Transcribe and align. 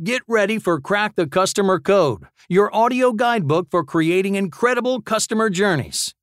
Get 0.00 0.22
ready 0.28 0.60
for 0.60 0.80
Crack 0.80 1.16
the 1.16 1.26
Customer 1.26 1.80
Code, 1.80 2.28
your 2.48 2.72
audio 2.72 3.12
guidebook 3.12 3.66
for 3.68 3.82
creating 3.82 4.36
incredible 4.36 5.02
customer 5.02 5.50
journeys. 5.50 6.14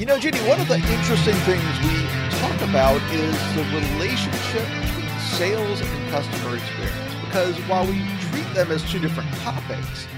You 0.00 0.06
know, 0.06 0.18
Ginny, 0.18 0.40
one 0.48 0.60
of 0.60 0.66
the 0.66 0.74
interesting 0.74 1.36
things 1.46 1.62
we 1.80 2.08
talk 2.40 2.60
about 2.62 3.00
is 3.12 3.54
the 3.54 3.62
relationship 3.72 4.66
between 4.82 5.20
sales 5.20 5.80
and 5.80 6.10
customer 6.10 6.56
experience. 6.56 7.14
Because 7.24 7.56
while 7.68 7.86
we 7.86 8.04
treat 8.18 8.52
them 8.52 8.72
as 8.72 8.82
two 8.90 8.98
different 8.98 9.32
topics, 9.34 10.08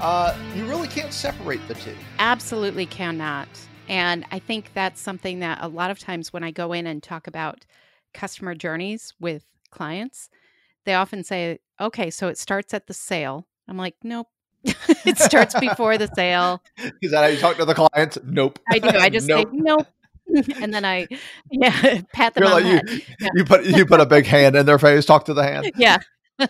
uh, 0.00 0.34
you 0.56 0.64
really 0.64 0.88
can't 0.88 1.12
separate 1.12 1.60
the 1.68 1.74
two. 1.74 1.94
Absolutely 2.18 2.86
cannot. 2.86 3.48
And 3.90 4.24
I 4.30 4.38
think 4.38 4.70
that's 4.72 4.98
something 4.98 5.40
that 5.40 5.58
a 5.60 5.68
lot 5.68 5.90
of 5.90 5.98
times 5.98 6.32
when 6.32 6.42
I 6.42 6.52
go 6.52 6.72
in 6.72 6.86
and 6.86 7.02
talk 7.02 7.26
about 7.26 7.66
customer 8.14 8.54
journeys 8.54 9.12
with 9.20 9.44
clients, 9.70 10.30
they 10.84 10.94
often 10.94 11.24
say, 11.24 11.58
okay, 11.80 12.10
so 12.10 12.28
it 12.28 12.38
starts 12.38 12.74
at 12.74 12.86
the 12.86 12.94
sale. 12.94 13.46
I'm 13.68 13.76
like, 13.76 13.96
nope. 14.02 14.28
it 14.64 15.18
starts 15.18 15.58
before 15.58 15.98
the 15.98 16.08
sale. 16.14 16.62
Is 17.02 17.10
that 17.10 17.22
how 17.22 17.26
you 17.26 17.38
talk 17.38 17.56
to 17.56 17.64
the 17.64 17.74
clients? 17.74 18.18
Nope. 18.24 18.58
I 18.70 18.78
do. 18.78 18.88
I 18.88 19.08
just 19.10 19.26
nope. 19.26 19.48
say, 19.50 19.58
nope. 19.58 19.86
and 20.60 20.72
then 20.72 20.84
I, 20.84 21.08
yeah, 21.50 22.00
pat 22.12 22.34
them 22.34 22.44
You're 22.44 22.52
on 22.52 22.62
like, 22.62 22.64
the 22.64 22.70
head. 22.70 22.90
You, 22.90 23.00
yeah. 23.20 23.28
you 23.34 23.44
put 23.44 23.64
you 23.64 23.86
put 23.86 24.00
a 24.00 24.06
big 24.06 24.24
hand 24.24 24.56
in 24.56 24.64
their 24.64 24.78
face. 24.78 25.04
Talk 25.04 25.26
to 25.26 25.34
the 25.34 25.42
hand. 25.42 25.72
Yeah, 25.76 25.98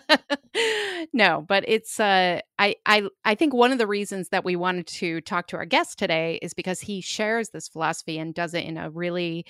no, 1.13 1.45
but 1.47 1.63
it's 1.67 1.99
uh 1.99 2.39
I 2.59 2.75
I 2.85 3.07
I 3.25 3.35
think 3.35 3.53
one 3.53 3.71
of 3.71 3.77
the 3.77 3.87
reasons 3.87 4.29
that 4.29 4.43
we 4.43 4.55
wanted 4.55 4.87
to 4.87 5.21
talk 5.21 5.47
to 5.47 5.57
our 5.57 5.65
guest 5.65 5.99
today 5.99 6.39
is 6.41 6.53
because 6.53 6.79
he 6.79 7.01
shares 7.01 7.49
this 7.49 7.67
philosophy 7.67 8.17
and 8.17 8.33
does 8.33 8.53
it 8.53 8.65
in 8.65 8.77
a 8.77 8.89
really 8.89 9.45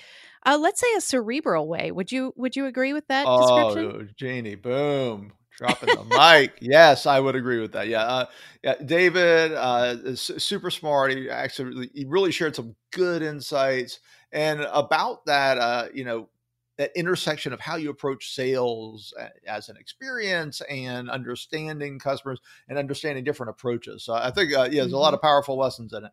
uh 0.46 0.58
let's 0.60 0.80
say 0.80 0.92
a 0.96 1.00
cerebral 1.00 1.68
way. 1.68 1.90
Would 1.90 2.12
you 2.12 2.32
would 2.36 2.56
you 2.56 2.66
agree 2.66 2.92
with 2.92 3.06
that 3.08 3.26
oh, 3.26 3.74
description? 3.74 4.14
Janie, 4.16 4.54
boom. 4.54 5.32
Dropping 5.56 5.94
the 5.94 6.04
mic. 6.04 6.58
Yes, 6.60 7.06
I 7.06 7.20
would 7.20 7.36
agree 7.36 7.60
with 7.60 7.72
that. 7.72 7.86
Yeah. 7.86 8.02
Uh, 8.02 8.26
yeah. 8.64 8.74
David 8.84 9.52
uh, 9.52 9.94
is 10.02 10.20
super 10.20 10.68
smart. 10.68 11.12
He 11.12 11.30
actually 11.30 11.90
he 11.94 12.04
really 12.04 12.32
shared 12.32 12.56
some 12.56 12.74
good 12.90 13.22
insights. 13.22 14.00
And 14.32 14.62
about 14.72 15.26
that, 15.26 15.58
uh, 15.58 15.86
you 15.94 16.04
know, 16.04 16.28
that 16.76 16.90
intersection 16.96 17.52
of 17.52 17.60
how 17.60 17.76
you 17.76 17.90
approach 17.90 18.34
sales 18.34 19.14
as 19.46 19.68
an 19.68 19.76
experience 19.76 20.60
and 20.62 21.08
understanding 21.08 21.98
customers 21.98 22.40
and 22.68 22.78
understanding 22.78 23.24
different 23.24 23.50
approaches. 23.50 24.02
So 24.02 24.14
I 24.14 24.30
think 24.30 24.52
uh, 24.52 24.68
yeah, 24.70 24.82
there's 24.82 24.92
a 24.92 24.98
lot 24.98 25.08
mm-hmm. 25.08 25.14
of 25.14 25.22
powerful 25.22 25.56
lessons 25.56 25.92
in 25.92 26.04
it. 26.04 26.12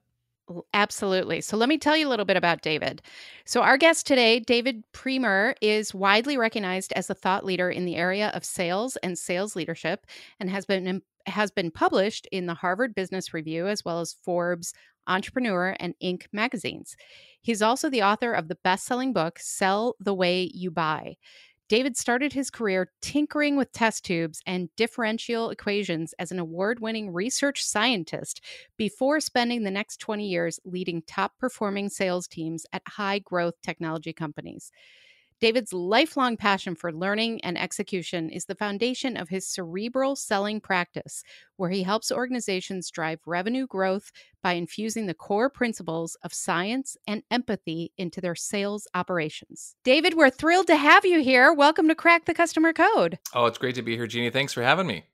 Absolutely. 0.74 1.42
So 1.42 1.56
let 1.56 1.70
me 1.70 1.78
tell 1.78 1.96
you 1.96 2.08
a 2.08 2.10
little 2.10 2.26
bit 2.26 2.38
about 2.38 2.62
David. 2.62 3.02
So, 3.46 3.62
our 3.62 3.78
guest 3.78 4.06
today, 4.06 4.40
David 4.40 4.84
Priemer, 4.92 5.54
is 5.62 5.94
widely 5.94 6.38
recognized 6.38 6.92
as 6.94 7.10
a 7.10 7.14
thought 7.14 7.46
leader 7.46 7.70
in 7.70 7.86
the 7.86 7.96
area 7.96 8.30
of 8.30 8.44
sales 8.44 8.98
and 8.98 9.18
sales 9.18 9.56
leadership 9.56 10.06
and 10.40 10.50
has 10.50 10.66
been 10.66 11.02
has 11.28 11.52
been 11.52 11.72
published 11.72 12.28
in 12.32 12.48
the 12.48 12.54
Harvard 12.54 12.96
Business 12.96 13.34
Review 13.34 13.68
as 13.68 13.86
well 13.86 14.00
as 14.00 14.14
Forbes, 14.24 14.74
Entrepreneur, 15.12 15.76
and 15.80 15.94
Inc. 16.02 16.24
magazines. 16.32 16.96
He's 17.42 17.62
also 17.62 17.90
the 17.90 18.04
author 18.04 18.34
of 18.34 18.48
the 18.48 18.58
best 18.64 18.86
selling 18.86 19.14
book, 19.14 19.40
Sell 19.40 19.96
the 20.00 20.14
Way 20.14 20.50
You 20.54 20.72
Buy. 20.72 21.18
David 21.72 21.96
started 21.96 22.34
his 22.34 22.50
career 22.50 22.92
tinkering 23.02 23.56
with 23.56 23.72
test 23.72 24.04
tubes 24.04 24.42
and 24.46 24.68
differential 24.76 25.50
equations 25.52 26.14
as 26.20 26.30
an 26.32 26.38
award 26.38 26.82
winning 26.82 27.14
research 27.14 27.64
scientist 27.64 28.42
before 28.76 29.22
spending 29.22 29.64
the 29.64 29.72
next 29.72 30.02
20 30.02 30.28
years 30.28 30.60
leading 30.66 31.02
top 31.04 31.32
performing 31.40 31.88
sales 31.88 32.28
teams 32.28 32.66
at 32.74 32.82
high 32.88 33.20
growth 33.20 33.54
technology 33.64 34.12
companies. 34.12 34.70
David's 35.42 35.74
lifelong 35.74 36.38
passion 36.38 36.76
for 36.76 36.94
learning 36.94 37.44
and 37.44 37.58
execution 37.58 38.30
is 38.30 38.46
the 38.46 38.54
foundation 38.54 39.18
of 39.18 39.30
his 39.30 39.48
cerebral 39.48 40.16
selling 40.16 40.62
practice, 40.62 41.24
where 41.58 41.72
he 41.72 41.82
helps 41.82 42.12
organizations 42.12 42.92
drive 42.92 43.20
revenue 43.26 43.66
growth 43.66 44.12
by 44.44 44.54
infusing 44.54 45.08
the 45.08 45.16
core 45.16 45.50
principles 45.50 46.16
of 46.24 46.32
science 46.32 46.96
and 47.08 47.24
empathy 47.32 47.92
into 47.98 48.22
their 48.22 48.36
sales 48.36 48.88
operations. 48.94 49.76
David, 49.84 50.14
we're 50.14 50.30
thrilled 50.30 50.68
to 50.68 50.76
have 50.76 51.06
you 51.06 51.24
here. 51.24 51.52
Welcome 51.52 51.88
to 51.88 51.96
Crack 51.96 52.26
the 52.26 52.36
Customer 52.36 52.72
Code. 52.72 53.18
Oh, 53.34 53.48
it's 53.48 53.58
great 53.58 53.74
to 53.74 53.82
be 53.82 53.96
here, 53.96 54.06
Jeannie. 54.06 54.30
Thanks 54.30 54.54
for 54.54 54.62
having 54.62 54.86
me. 54.86 55.06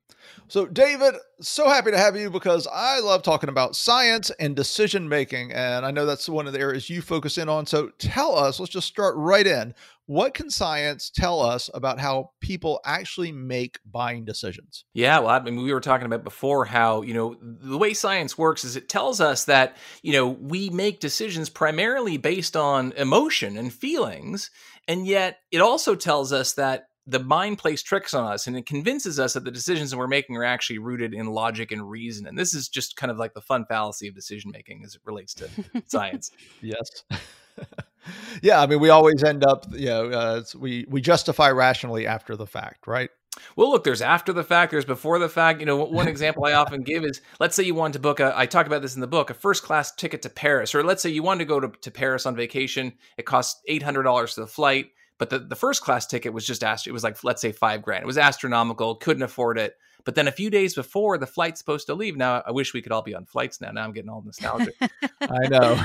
So, 0.50 0.66
David, 0.66 1.16
so 1.40 1.70
happy 1.70 1.92
to 1.92 1.98
have 1.98 2.18
you 2.18 2.30
because 2.30 2.68
I 2.72 3.00
love 3.00 3.24
talking 3.24 3.50
about 3.50 3.76
science 3.76 4.30
and 4.40 4.56
decision 4.56 5.08
making. 5.08 5.52
And 5.52 5.86
I 5.86 5.92
know 5.92 6.06
that's 6.06 6.28
one 6.30 6.48
of 6.48 6.54
the 6.54 6.60
areas 6.60 6.90
you 6.90 7.02
focus 7.02 7.38
in 7.38 7.50
on. 7.50 7.66
So, 7.66 7.92
tell 7.98 8.38
us, 8.38 8.60
let's 8.60 8.72
just 8.72 8.88
start 8.88 9.16
right 9.18 9.48
in. 9.48 9.74
What 10.08 10.34
can 10.34 10.50
science 10.50 11.12
tell 11.14 11.42
us 11.42 11.70
about 11.74 12.00
how 12.00 12.32
people 12.40 12.80
actually 12.86 13.34
make 13.34 13.80
buying 13.86 14.24
decisions? 14.24 14.86
Yeah, 14.94 15.20
well, 15.20 15.30
I 15.30 15.42
mean, 15.42 15.62
we 15.62 15.74
were 15.74 15.82
talking 15.82 16.06
about 16.06 16.24
before 16.24 16.64
how, 16.64 17.02
you 17.02 17.14
know, 17.14 17.36
the 17.42 17.78
way 17.78 17.94
science 17.94 18.38
works 18.38 18.64
is 18.64 18.78
it 18.78 18.88
tells 18.88 19.20
us 19.20 19.44
that, 19.46 19.76
you 20.02 20.14
know, 20.14 20.28
we 20.28 20.70
make 20.70 21.02
decisions 21.02 21.50
primarily 21.50 22.16
based 22.16 22.56
on 22.56 22.94
emotion 22.94 23.58
and 23.58 23.72
feelings. 23.74 24.50
And 24.88 25.06
yet 25.06 25.40
it 25.52 25.60
also 25.60 25.94
tells 25.94 26.32
us 26.32 26.54
that 26.54 26.88
the 27.06 27.20
mind 27.20 27.58
plays 27.58 27.84
tricks 27.84 28.14
on 28.14 28.32
us 28.32 28.48
and 28.48 28.56
it 28.56 28.66
convinces 28.66 29.20
us 29.20 29.34
that 29.34 29.44
the 29.44 29.52
decisions 29.52 29.92
that 29.92 29.98
we're 29.98 30.08
making 30.08 30.38
are 30.38 30.44
actually 30.46 30.80
rooted 30.80 31.14
in 31.14 31.26
logic 31.28 31.74
and 31.74 31.90
reason. 31.90 32.28
And 32.28 32.40
this 32.40 32.54
is 32.54 32.70
just 32.70 32.96
kind 32.96 33.12
of 33.12 33.18
like 33.18 33.34
the 33.34 33.42
fun 33.42 33.66
fallacy 33.66 34.08
of 34.08 34.16
decision 34.16 34.52
making 34.52 34.84
as 34.86 34.96
it 34.96 35.02
relates 35.04 35.34
to 35.34 35.50
science. 35.86 36.32
Yes. 36.62 37.04
yeah, 38.42 38.62
I 38.62 38.68
mean, 38.68 38.80
we 38.80 38.90
always 38.90 39.24
end 39.24 39.46
up, 39.46 39.66
you 39.72 39.88
know, 39.88 40.10
uh, 40.10 40.44
we 40.58 40.86
we 40.90 41.02
justify 41.02 41.52
rationally 41.52 42.08
after 42.08 42.36
the 42.36 42.48
fact, 42.48 42.88
right? 42.88 43.10
Well, 43.56 43.70
look, 43.70 43.84
there's 43.84 44.02
after 44.02 44.34
the 44.34 44.44
fact, 44.44 44.72
there's 44.72 44.86
before 44.86 45.20
the 45.20 45.30
fact. 45.30 45.60
You 45.60 45.66
know, 45.66 45.78
one 45.84 46.08
example 46.08 46.46
I 46.46 46.54
often 46.54 46.82
give 46.86 47.04
is 47.04 47.22
let's 47.40 47.56
say 47.56 47.64
you 47.64 47.76
want 47.76 47.94
to 47.94 48.00
book 48.00 48.20
a, 48.20 48.34
I 48.36 48.46
talk 48.46 48.66
about 48.66 48.82
this 48.82 48.96
in 48.96 49.02
the 49.02 49.08
book, 49.08 49.30
a 49.30 49.34
first 49.34 49.64
class 49.64 49.92
ticket 49.94 50.22
to 50.24 50.30
Paris, 50.30 50.74
or 50.74 50.84
let's 50.84 51.02
say 51.02 51.10
you 51.10 51.24
want 51.24 51.40
to 51.40 51.46
go 51.46 51.60
to, 51.60 51.70
to 51.82 51.92
Paris 51.92 52.26
on 52.26 52.36
vacation. 52.36 52.94
It 53.18 53.26
costs 53.26 53.62
$800 53.70 54.34
for 54.34 54.42
the 54.42 54.48
flight. 54.48 54.88
But 55.20 55.32
the, 55.32 55.40
the 55.40 55.56
first 55.56 55.82
class 55.82 56.06
ticket 56.06 56.32
was 56.32 56.46
just 56.46 56.64
asked. 56.64 56.86
It 56.86 56.92
was 56.92 57.04
like 57.04 57.24
let's 57.24 57.42
say 57.42 57.52
five 57.52 57.82
grand. 57.82 58.04
It 58.04 58.08
was 58.08 58.20
astronomical. 58.20 58.96
Couldn't 58.96 59.24
afford 59.24 59.58
it. 59.58 59.76
But 60.08 60.16
then 60.16 60.30
a 60.30 60.32
few 60.32 60.50
days 60.50 60.74
before 60.74 61.18
the 61.18 61.28
flight's 61.28 61.60
supposed 61.60 61.88
to 61.88 61.94
leave, 61.94 62.16
now 62.16 62.42
I 62.48 62.52
wish 62.52 62.74
we 62.74 62.82
could 62.82 62.94
all 62.94 63.02
be 63.02 63.14
on 63.14 63.26
flights 63.26 63.60
now. 63.60 63.72
Now 63.72 63.84
I'm 63.84 63.92
getting 63.92 64.10
all 64.10 64.22
nostalgic. 64.22 64.74
I 65.20 65.50
know. 65.50 65.84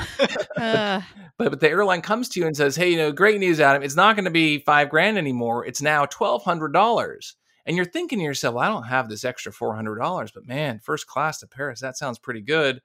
uh. 0.55 1.01
but, 1.37 1.49
but 1.49 1.59
the 1.59 1.69
airline 1.69 2.01
comes 2.01 2.29
to 2.29 2.39
you 2.39 2.47
and 2.47 2.55
says, 2.55 2.77
"Hey, 2.77 2.91
you 2.91 2.97
know, 2.97 3.11
great 3.11 3.41
news, 3.41 3.59
Adam. 3.59 3.83
It's 3.83 3.97
not 3.97 4.15
going 4.15 4.23
to 4.23 4.31
be 4.31 4.59
five 4.59 4.89
grand 4.89 5.17
anymore. 5.17 5.65
It's 5.65 5.81
now 5.81 6.05
twelve 6.05 6.41
hundred 6.41 6.71
dollars." 6.71 7.35
And 7.65 7.75
you're 7.75 7.85
thinking 7.85 8.19
to 8.19 8.23
yourself, 8.23 8.55
well, 8.55 8.63
"I 8.63 8.69
don't 8.69 8.83
have 8.83 9.09
this 9.09 9.25
extra 9.25 9.51
four 9.51 9.75
hundred 9.75 9.97
dollars, 9.97 10.31
but 10.31 10.47
man, 10.47 10.79
first 10.79 11.05
class 11.05 11.39
to 11.39 11.47
Paris, 11.47 11.81
that 11.81 11.97
sounds 11.97 12.17
pretty 12.17 12.41
good." 12.41 12.79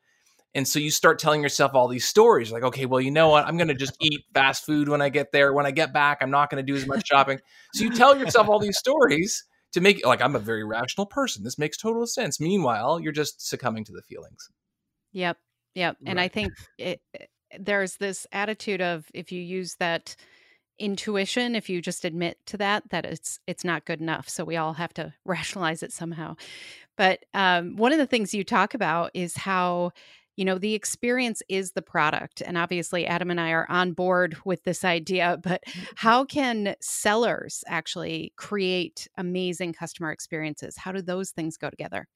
And 0.56 0.66
so 0.66 0.80
you 0.80 0.90
start 0.90 1.20
telling 1.20 1.40
yourself 1.40 1.72
all 1.72 1.86
these 1.86 2.08
stories 2.08 2.50
like, 2.50 2.64
okay, 2.64 2.86
well, 2.86 3.00
you 3.00 3.12
know 3.12 3.28
what? 3.28 3.46
I'm 3.46 3.56
going 3.56 3.68
to 3.68 3.74
just 3.74 3.96
eat 4.00 4.24
fast 4.34 4.66
food 4.66 4.88
when 4.88 5.00
I 5.00 5.08
get 5.08 5.30
there. 5.30 5.52
When 5.52 5.66
I 5.66 5.70
get 5.70 5.92
back, 5.92 6.18
I'm 6.20 6.32
not 6.32 6.50
going 6.50 6.66
to 6.66 6.72
do 6.72 6.76
as 6.76 6.84
much 6.84 7.06
shopping. 7.06 7.38
So 7.74 7.84
you 7.84 7.90
tell 7.90 8.18
yourself 8.18 8.48
all 8.48 8.58
these 8.58 8.76
stories 8.76 9.44
to 9.72 9.80
make 9.80 10.04
like 10.06 10.20
I'm 10.20 10.36
a 10.36 10.40
very 10.40 10.64
rational 10.64 11.06
person. 11.06 11.44
This 11.44 11.58
makes 11.58 11.76
total 11.76 12.06
sense. 12.06 12.40
Meanwhile, 12.40 13.00
you're 13.00 13.12
just 13.12 13.46
succumbing 13.46 13.84
to 13.84 13.92
the 13.92 14.02
feelings. 14.02 14.48
Yep. 15.12 15.36
Yep. 15.74 15.96
And 16.06 16.16
right. 16.16 16.24
I 16.24 16.28
think 16.28 16.52
it, 16.78 17.00
there's 17.58 17.96
this 17.96 18.26
attitude 18.32 18.80
of 18.80 19.06
if 19.14 19.32
you 19.32 19.40
use 19.40 19.76
that 19.78 20.16
intuition 20.78 21.56
if 21.56 21.68
you 21.68 21.82
just 21.82 22.04
admit 22.04 22.38
to 22.46 22.56
that 22.56 22.88
that 22.90 23.04
it's 23.04 23.40
it's 23.48 23.64
not 23.64 23.84
good 23.84 24.00
enough 24.00 24.28
so 24.28 24.44
we 24.44 24.56
all 24.56 24.74
have 24.74 24.94
to 24.94 25.12
rationalize 25.24 25.82
it 25.82 25.92
somehow 25.92 26.36
but 26.96 27.24
um, 27.34 27.76
one 27.76 27.92
of 27.92 27.98
the 27.98 28.06
things 28.06 28.34
you 28.34 28.44
talk 28.44 28.74
about 28.74 29.10
is 29.14 29.36
how 29.36 29.92
you 30.38 30.44
know, 30.44 30.56
the 30.56 30.74
experience 30.74 31.42
is 31.48 31.72
the 31.72 31.82
product. 31.82 32.42
And 32.42 32.56
obviously, 32.56 33.08
Adam 33.08 33.28
and 33.28 33.40
I 33.40 33.50
are 33.50 33.66
on 33.68 33.90
board 33.90 34.36
with 34.44 34.62
this 34.62 34.84
idea, 34.84 35.36
but 35.42 35.64
mm-hmm. 35.66 35.80
how 35.96 36.24
can 36.24 36.76
sellers 36.80 37.64
actually 37.66 38.32
create 38.36 39.08
amazing 39.16 39.72
customer 39.72 40.12
experiences? 40.12 40.76
How 40.76 40.92
do 40.92 41.02
those 41.02 41.32
things 41.32 41.56
go 41.56 41.68
together? 41.68 42.06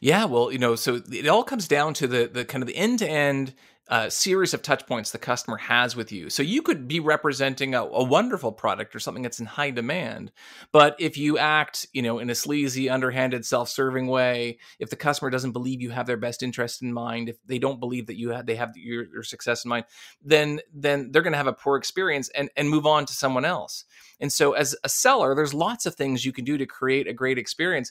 Yeah, 0.00 0.24
well, 0.24 0.50
you 0.50 0.58
know, 0.58 0.74
so 0.74 1.00
it 1.12 1.28
all 1.28 1.44
comes 1.44 1.68
down 1.68 1.94
to 1.94 2.08
the 2.08 2.26
the 2.26 2.44
kind 2.44 2.60
of 2.60 2.66
the 2.66 2.76
end 2.76 2.98
to 2.98 3.08
end 3.08 3.54
uh, 3.90 4.08
series 4.08 4.54
of 4.54 4.62
touch 4.62 4.86
points 4.86 5.10
the 5.10 5.18
customer 5.18 5.56
has 5.56 5.96
with 5.96 6.12
you. 6.12 6.30
So 6.30 6.44
you 6.44 6.62
could 6.62 6.86
be 6.86 7.00
representing 7.00 7.74
a, 7.74 7.82
a, 7.82 8.04
wonderful 8.04 8.52
product 8.52 8.94
or 8.94 9.00
something 9.00 9.24
that's 9.24 9.40
in 9.40 9.46
high 9.46 9.72
demand, 9.72 10.30
but 10.70 10.94
if 11.00 11.18
you 11.18 11.38
act, 11.38 11.88
you 11.92 12.00
know, 12.00 12.20
in 12.20 12.30
a 12.30 12.34
sleazy, 12.36 12.88
underhanded, 12.88 13.44
self-serving 13.44 14.06
way, 14.06 14.58
if 14.78 14.90
the 14.90 14.96
customer 14.96 15.28
doesn't 15.28 15.50
believe 15.50 15.82
you 15.82 15.90
have 15.90 16.06
their 16.06 16.16
best 16.16 16.44
interest 16.44 16.82
in 16.82 16.92
mind, 16.92 17.28
if 17.28 17.36
they 17.46 17.58
don't 17.58 17.80
believe 17.80 18.06
that 18.06 18.16
you 18.16 18.30
have 18.30 18.46
they 18.46 18.54
have 18.54 18.76
your, 18.76 19.06
your 19.12 19.22
success 19.24 19.64
in 19.64 19.68
mind, 19.68 19.86
then 20.22 20.60
then 20.72 21.10
they're 21.10 21.22
going 21.22 21.32
to 21.32 21.38
have 21.38 21.48
a 21.48 21.52
poor 21.52 21.76
experience 21.76 22.28
and 22.28 22.48
and 22.56 22.70
move 22.70 22.86
on 22.86 23.06
to 23.06 23.12
someone 23.12 23.44
else. 23.44 23.84
And 24.20 24.32
so 24.32 24.52
as 24.52 24.76
a 24.84 24.88
seller, 24.88 25.34
there's 25.34 25.52
lots 25.52 25.84
of 25.84 25.96
things 25.96 26.24
you 26.24 26.32
can 26.32 26.44
do 26.44 26.56
to 26.58 26.66
create 26.66 27.08
a 27.08 27.12
great 27.12 27.38
experience. 27.38 27.90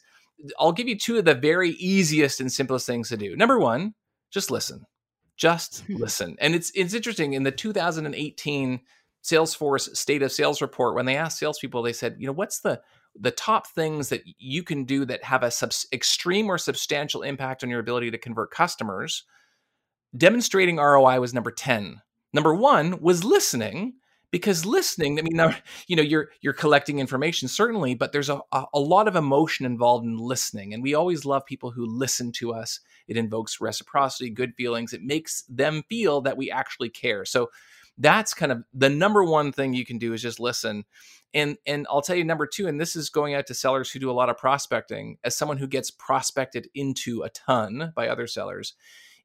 I'll 0.58 0.72
give 0.72 0.88
you 0.88 0.98
two 0.98 1.18
of 1.18 1.26
the 1.26 1.36
very 1.36 1.72
easiest 1.72 2.40
and 2.40 2.50
simplest 2.50 2.88
things 2.88 3.10
to 3.10 3.18
do. 3.18 3.36
Number 3.36 3.60
one, 3.60 3.96
just 4.32 4.50
listen 4.50 4.86
just 5.40 5.82
hmm. 5.86 5.96
listen. 5.96 6.36
And 6.40 6.54
it's 6.54 6.72
it's 6.76 6.94
interesting 6.94 7.34
in 7.34 7.44
the 7.44 7.52
2018 7.52 8.82
Salesforce 9.24 9.96
State 9.96 10.22
of 10.22 10.32
Sales 10.32 10.62
report 10.62 10.96
when 10.96 11.06
they 11.06 11.18
asked 11.18 11.40
salespeople, 11.40 11.82
they 11.82 11.94
said, 11.94 12.18
you 12.20 12.28
know, 12.28 12.34
what's 12.34 12.60
the 12.60 12.82
the 13.20 13.32
top 13.32 13.68
things 13.68 14.10
that 14.10 14.22
you 14.38 14.64
can 14.64 14.84
do 14.84 15.04
that 15.06 15.24
have 15.24 15.42
a 15.42 15.50
sub- 15.50 15.72
extreme 15.92 16.50
or 16.50 16.58
substantial 16.58 17.24
impact 17.24 17.64
on 17.64 17.70
your 17.70 17.80
ability 17.80 18.12
to 18.12 18.18
convert 18.18 18.52
customers, 18.52 19.24
demonstrating 20.16 20.78
ROI 20.78 21.20
was 21.20 21.34
number 21.34 21.52
10. 21.52 22.02
Number 22.34 22.54
1 22.54 23.02
was 23.02 23.24
listening 23.24 23.96
because 24.32 24.66
listening 24.66 25.20
i 25.20 25.22
mean 25.22 25.56
you 25.88 25.96
know 25.96 26.04
you're 26.04 26.30
you're 26.42 26.54
collecting 26.54 27.00
information 27.00 27.48
certainly 27.48 27.96
but 27.96 28.12
there's 28.12 28.30
a, 28.30 28.40
a 28.74 28.80
lot 28.80 29.08
of 29.08 29.16
emotion 29.16 29.66
involved 29.66 30.06
in 30.06 30.18
listening 30.18 30.74
and 30.74 30.84
we 30.84 30.94
always 30.94 31.26
love 31.26 31.46
people 31.46 31.72
who 31.72 31.86
listen 31.86 32.32
to 32.34 32.54
us. 32.54 32.80
It 33.08 33.18
invokes 33.18 33.62
reciprocity 33.62 34.30
good 34.30 34.56
feelings. 34.56 34.94
It 34.94 35.02
makes 35.02 35.44
them 35.50 35.84
feel 35.90 36.22
that 36.22 36.38
we 36.38 36.52
actually 36.52 36.90
care. 36.90 37.26
So 37.26 37.50
that's 37.98 38.34
kind 38.34 38.52
of 38.52 38.64
the 38.74 38.90
number 38.90 39.24
one 39.24 39.52
thing 39.52 39.74
you 39.74 39.86
can 39.86 39.98
do 39.98 40.14
is 40.14 40.22
just 40.22 40.40
listen. 40.40 40.86
And 41.34 41.58
and 41.66 41.86
I'll 41.90 42.02
tell 42.02 42.16
you 42.16 42.24
number 42.24 42.48
2 42.48 42.68
and 42.68 42.80
this 42.80 42.96
is 42.96 43.10
going 43.10 43.36
out 43.36 43.48
to 43.48 43.54
sellers 43.54 43.92
who 43.92 44.00
do 44.00 44.10
a 44.10 44.14
lot 44.14 44.30
of 44.30 44.38
prospecting 44.38 45.18
as 45.24 45.36
someone 45.36 45.58
who 45.58 45.68
gets 45.68 45.92
prospected 45.92 46.70
into 46.74 47.24
a 47.24 47.30
ton 47.30 47.94
by 47.96 48.08
other 48.08 48.26
sellers 48.26 48.74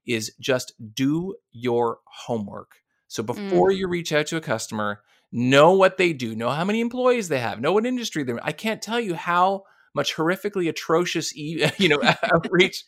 is 0.05 0.33
just 0.39 0.73
do 0.93 1.35
your 1.51 1.99
homework 2.05 2.84
so 3.07 3.23
before 3.23 3.69
mm. 3.69 3.77
you 3.77 3.87
reach 3.87 4.11
out 4.11 4.27
to 4.27 4.37
a 4.37 4.41
customer, 4.41 5.01
know 5.31 5.73
what 5.73 5.97
they 5.97 6.13
do, 6.13 6.35
know 6.35 6.49
how 6.49 6.65
many 6.65 6.81
employees 6.81 7.27
they 7.27 7.39
have, 7.39 7.59
know 7.61 7.73
what 7.73 7.85
industry 7.85 8.23
they're 8.23 8.37
in. 8.37 8.41
I 8.43 8.51
can't 8.51 8.81
tell 8.81 8.99
you 8.99 9.15
how 9.15 9.63
much 9.93 10.15
horrifically 10.15 10.67
atrocious 10.67 11.33
you 11.35 11.89
know 11.89 11.99
outreach 12.33 12.83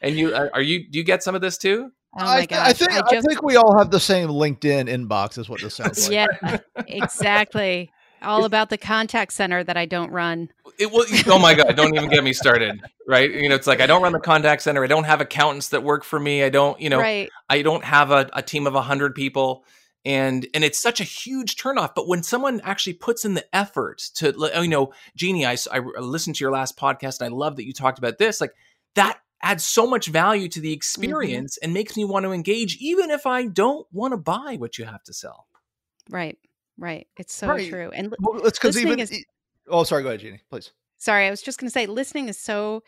and 0.00 0.16
you 0.16 0.34
are 0.34 0.62
you 0.62 0.90
do 0.90 0.98
you 0.98 1.04
get 1.04 1.22
some 1.22 1.34
of 1.34 1.42
this 1.42 1.58
too 1.58 1.90
Oh 2.18 2.24
my 2.24 2.36
I, 2.36 2.46
gosh. 2.46 2.68
I 2.68 2.72
think 2.72 2.92
I, 2.92 3.00
just, 3.00 3.12
I, 3.12 3.20
think 3.20 3.42
we 3.42 3.56
all 3.56 3.76
have 3.76 3.90
the 3.90 4.00
same 4.00 4.30
LinkedIn 4.30 4.88
inbox 4.88 5.36
is 5.36 5.50
what 5.50 5.60
this 5.60 5.74
sounds 5.74 6.08
like. 6.08 6.30
Yeah, 6.42 6.58
exactly. 6.86 7.90
All 8.22 8.44
about 8.44 8.70
the 8.70 8.78
contact 8.78 9.32
center 9.32 9.62
that 9.62 9.76
I 9.76 9.86
don't 9.86 10.10
run. 10.10 10.50
It 10.78 10.90
will. 10.90 11.04
Oh 11.26 11.38
my 11.38 11.54
god! 11.54 11.76
Don't 11.76 11.94
even 11.94 12.08
get 12.08 12.24
me 12.24 12.32
started. 12.32 12.82
Right? 13.06 13.30
You 13.30 13.48
know, 13.48 13.54
it's 13.54 13.66
like 13.66 13.80
I 13.80 13.86
don't 13.86 14.02
run 14.02 14.12
the 14.12 14.20
contact 14.20 14.62
center. 14.62 14.82
I 14.82 14.86
don't 14.86 15.04
have 15.04 15.20
accountants 15.20 15.68
that 15.70 15.82
work 15.82 16.04
for 16.04 16.18
me. 16.18 16.42
I 16.42 16.48
don't. 16.48 16.80
You 16.80 16.90
know, 16.90 16.98
right. 16.98 17.30
I 17.48 17.62
don't 17.62 17.84
have 17.84 18.10
a, 18.10 18.28
a 18.32 18.42
team 18.42 18.66
of 18.66 18.74
hundred 18.74 19.14
people 19.14 19.64
and 20.06 20.46
and 20.54 20.62
it's 20.62 20.78
such 20.78 21.00
a 21.00 21.04
huge 21.04 21.56
turnoff 21.56 21.90
but 21.94 22.08
when 22.08 22.22
someone 22.22 22.60
actually 22.62 22.92
puts 22.94 23.24
in 23.24 23.34
the 23.34 23.44
effort 23.54 23.98
to 24.14 24.32
oh, 24.54 24.62
you 24.62 24.68
know 24.68 24.92
jeannie 25.16 25.44
I, 25.44 25.56
I 25.72 25.80
listened 25.98 26.36
to 26.36 26.44
your 26.44 26.52
last 26.52 26.78
podcast 26.78 27.20
and 27.20 27.26
i 27.26 27.36
love 27.36 27.56
that 27.56 27.66
you 27.66 27.74
talked 27.74 27.98
about 27.98 28.16
this 28.16 28.40
like 28.40 28.54
that 28.94 29.18
adds 29.42 29.64
so 29.64 29.86
much 29.86 30.06
value 30.06 30.48
to 30.48 30.60
the 30.60 30.68
mm-hmm. 30.68 30.76
experience 30.76 31.56
mm-hmm. 31.56 31.64
and 31.64 31.74
makes 31.74 31.96
me 31.96 32.04
want 32.04 32.24
to 32.24 32.32
engage 32.32 32.76
even 32.76 33.10
if 33.10 33.26
i 33.26 33.46
don't 33.46 33.86
want 33.92 34.12
to 34.12 34.16
buy 34.16 34.56
what 34.58 34.78
you 34.78 34.84
have 34.84 35.02
to 35.02 35.12
sell 35.12 35.48
right 36.08 36.38
right 36.78 37.06
it's 37.16 37.34
so 37.34 37.48
right. 37.48 37.68
true 37.68 37.90
and 37.94 38.14
well, 38.20 38.44
it's 38.46 38.58
because 38.58 38.78
even 38.78 38.98
is, 38.98 39.24
oh 39.68 39.84
sorry 39.84 40.02
go 40.02 40.08
ahead 40.08 40.20
jeannie 40.20 40.40
please 40.50 40.72
sorry 40.98 41.26
i 41.26 41.30
was 41.30 41.42
just 41.42 41.58
going 41.58 41.68
to 41.68 41.72
say 41.72 41.86
listening 41.86 42.28
is 42.28 42.38
so 42.38 42.82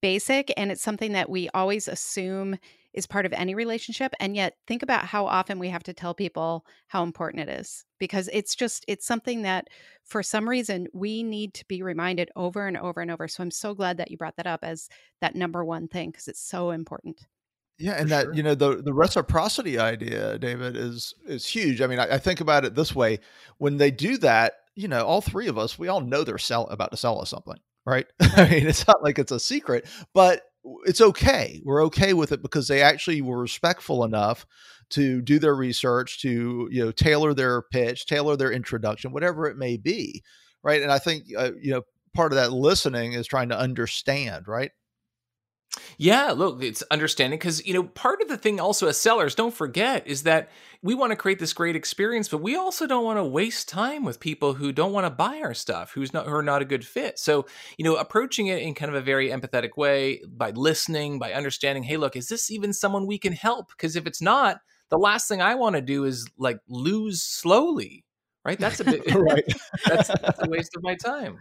basic 0.00 0.52
and 0.56 0.70
it's 0.70 0.82
something 0.82 1.12
that 1.12 1.30
we 1.30 1.48
always 1.50 1.88
assume 1.88 2.56
is 2.92 3.06
part 3.06 3.26
of 3.26 3.32
any 3.32 3.54
relationship 3.54 4.14
and 4.20 4.36
yet 4.36 4.54
think 4.66 4.82
about 4.82 5.04
how 5.04 5.26
often 5.26 5.58
we 5.58 5.68
have 5.68 5.82
to 5.82 5.92
tell 5.92 6.14
people 6.14 6.64
how 6.86 7.02
important 7.02 7.48
it 7.48 7.52
is 7.52 7.84
because 7.98 8.28
it's 8.32 8.54
just 8.54 8.84
it's 8.86 9.06
something 9.06 9.42
that 9.42 9.68
for 10.04 10.22
some 10.22 10.48
reason 10.48 10.86
we 10.92 11.22
need 11.22 11.54
to 11.54 11.64
be 11.66 11.82
reminded 11.82 12.30
over 12.36 12.66
and 12.66 12.76
over 12.76 13.00
and 13.00 13.10
over 13.10 13.26
so 13.26 13.42
i'm 13.42 13.50
so 13.50 13.74
glad 13.74 13.96
that 13.96 14.10
you 14.10 14.16
brought 14.16 14.36
that 14.36 14.46
up 14.46 14.60
as 14.62 14.88
that 15.20 15.34
number 15.34 15.64
one 15.64 15.88
thing 15.88 16.10
because 16.10 16.28
it's 16.28 16.40
so 16.40 16.70
important 16.70 17.26
yeah, 17.78 17.92
and 17.92 18.10
that 18.10 18.24
sure. 18.24 18.34
you 18.34 18.42
know 18.42 18.54
the 18.54 18.82
the 18.82 18.92
reciprocity 18.92 19.78
idea, 19.78 20.38
David, 20.38 20.76
is 20.76 21.14
is 21.26 21.46
huge. 21.46 21.80
I 21.80 21.86
mean, 21.86 21.98
I, 21.98 22.14
I, 22.14 22.18
think 22.18 22.40
about 22.40 22.64
it 22.64 22.74
this 22.74 22.94
way: 22.94 23.18
when 23.58 23.78
they 23.78 23.90
do 23.90 24.16
that, 24.18 24.54
you 24.76 24.86
know, 24.86 25.04
all 25.04 25.20
three 25.20 25.48
of 25.48 25.58
us, 25.58 25.78
we 25.78 25.88
all 25.88 26.00
know 26.00 26.22
they're 26.22 26.38
sell 26.38 26.66
about 26.68 26.92
to 26.92 26.96
sell 26.96 27.20
us 27.20 27.30
something, 27.30 27.58
right? 27.84 28.06
I 28.20 28.48
mean, 28.48 28.66
it's 28.66 28.86
not 28.86 29.02
like 29.02 29.18
it's 29.18 29.32
a 29.32 29.40
secret, 29.40 29.86
but 30.12 30.42
it's 30.86 31.00
okay. 31.00 31.60
We're 31.64 31.84
okay 31.86 32.14
with 32.14 32.30
it 32.30 32.42
because 32.42 32.68
they 32.68 32.80
actually 32.80 33.20
were 33.22 33.38
respectful 33.38 34.04
enough 34.04 34.46
to 34.90 35.20
do 35.20 35.38
their 35.40 35.56
research, 35.56 36.20
to 36.22 36.68
you 36.70 36.84
know 36.84 36.92
tailor 36.92 37.34
their 37.34 37.62
pitch, 37.62 38.06
tailor 38.06 38.36
their 38.36 38.52
introduction, 38.52 39.12
whatever 39.12 39.46
it 39.46 39.56
may 39.56 39.76
be, 39.76 40.22
right? 40.62 40.80
And 40.80 40.92
I 40.92 41.00
think 41.00 41.24
uh, 41.36 41.50
you 41.60 41.72
know 41.72 41.82
part 42.14 42.30
of 42.30 42.36
that 42.36 42.52
listening 42.52 43.14
is 43.14 43.26
trying 43.26 43.48
to 43.48 43.58
understand, 43.58 44.46
right? 44.46 44.70
Yeah, 45.98 46.32
look, 46.32 46.62
it's 46.62 46.82
understanding 46.90 47.38
because, 47.38 47.64
you 47.66 47.74
know, 47.74 47.84
part 47.84 48.20
of 48.20 48.28
the 48.28 48.36
thing 48.36 48.60
also 48.60 48.88
as 48.88 48.98
sellers, 48.98 49.34
don't 49.34 49.54
forget, 49.54 50.06
is 50.06 50.22
that 50.24 50.50
we 50.82 50.94
want 50.94 51.10
to 51.12 51.16
create 51.16 51.38
this 51.38 51.52
great 51.52 51.76
experience, 51.76 52.28
but 52.28 52.38
we 52.38 52.56
also 52.56 52.86
don't 52.86 53.04
want 53.04 53.18
to 53.18 53.24
waste 53.24 53.68
time 53.68 54.04
with 54.04 54.20
people 54.20 54.54
who 54.54 54.72
don't 54.72 54.92
want 54.92 55.06
to 55.06 55.10
buy 55.10 55.40
our 55.42 55.54
stuff, 55.54 55.92
who's 55.92 56.12
not 56.12 56.26
who 56.26 56.34
are 56.34 56.42
not 56.42 56.62
a 56.62 56.64
good 56.64 56.86
fit. 56.86 57.18
So, 57.18 57.46
you 57.78 57.84
know, 57.84 57.96
approaching 57.96 58.48
it 58.48 58.58
in 58.62 58.74
kind 58.74 58.90
of 58.90 58.94
a 58.96 59.00
very 59.04 59.30
empathetic 59.30 59.76
way 59.76 60.20
by 60.28 60.50
listening, 60.50 61.18
by 61.18 61.32
understanding, 61.32 61.84
hey, 61.84 61.96
look, 61.96 62.16
is 62.16 62.28
this 62.28 62.50
even 62.50 62.72
someone 62.72 63.06
we 63.06 63.18
can 63.18 63.32
help? 63.32 63.68
Because 63.68 63.96
if 63.96 64.06
it's 64.06 64.20
not, 64.22 64.58
the 64.90 64.98
last 64.98 65.28
thing 65.28 65.40
I 65.42 65.54
want 65.54 65.76
to 65.76 65.82
do 65.82 66.04
is 66.04 66.26
like 66.38 66.58
lose 66.68 67.22
slowly. 67.22 68.04
Right. 68.44 68.60
That's 68.60 68.80
a 68.80 68.84
bit 68.84 69.02
right. 69.14 69.44
that's, 69.86 70.08
that's 70.08 70.42
a 70.42 70.48
waste 70.48 70.76
of 70.76 70.82
my 70.82 70.94
time. 70.96 71.38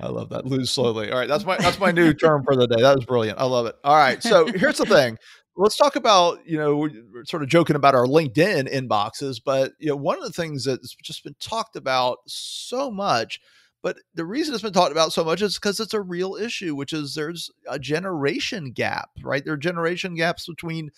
I 0.00 0.08
love 0.08 0.30
that. 0.30 0.46
Lose 0.46 0.70
slowly. 0.70 1.10
All 1.10 1.18
right, 1.18 1.28
that's 1.28 1.44
my 1.44 1.56
that's 1.56 1.78
my 1.78 1.90
new 1.90 2.12
term 2.12 2.44
for 2.44 2.56
the 2.56 2.66
day. 2.66 2.80
That 2.80 2.96
was 2.96 3.04
brilliant. 3.04 3.38
I 3.38 3.44
love 3.44 3.66
it. 3.66 3.76
All 3.84 3.96
right, 3.96 4.22
so 4.22 4.46
here's 4.46 4.78
the 4.78 4.86
thing. 4.86 5.18
Let's 5.56 5.76
talk 5.76 5.96
about 5.96 6.46
you 6.46 6.58
know 6.58 6.76
we're 6.76 7.24
sort 7.24 7.42
of 7.42 7.48
joking 7.48 7.76
about 7.76 7.94
our 7.94 8.06
LinkedIn 8.06 8.72
inboxes, 8.72 9.40
but 9.44 9.72
you 9.78 9.88
know 9.88 9.96
one 9.96 10.18
of 10.18 10.24
the 10.24 10.32
things 10.32 10.64
that's 10.64 10.94
just 10.96 11.24
been 11.24 11.36
talked 11.40 11.76
about 11.76 12.18
so 12.26 12.90
much. 12.90 13.40
But 13.82 13.98
the 14.14 14.24
reason 14.24 14.52
it's 14.52 14.62
been 14.62 14.72
talked 14.72 14.92
about 14.92 15.12
so 15.12 15.22
much 15.22 15.42
is 15.42 15.54
because 15.54 15.78
it's 15.78 15.94
a 15.94 16.00
real 16.00 16.34
issue, 16.34 16.74
which 16.74 16.92
is 16.92 17.14
there's 17.14 17.50
a 17.68 17.78
generation 17.78 18.72
gap, 18.72 19.10
right? 19.22 19.44
There 19.44 19.54
are 19.54 19.58
generation 19.58 20.16
gaps 20.16 20.46
between 20.46 20.90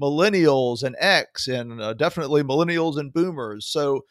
millennials 0.00 0.82
and 0.82 0.94
X, 0.98 1.48
and 1.48 1.80
uh, 1.80 1.94
definitely 1.94 2.42
millennials 2.42 2.98
and 2.98 3.12
boomers. 3.12 3.66
So 3.66 4.04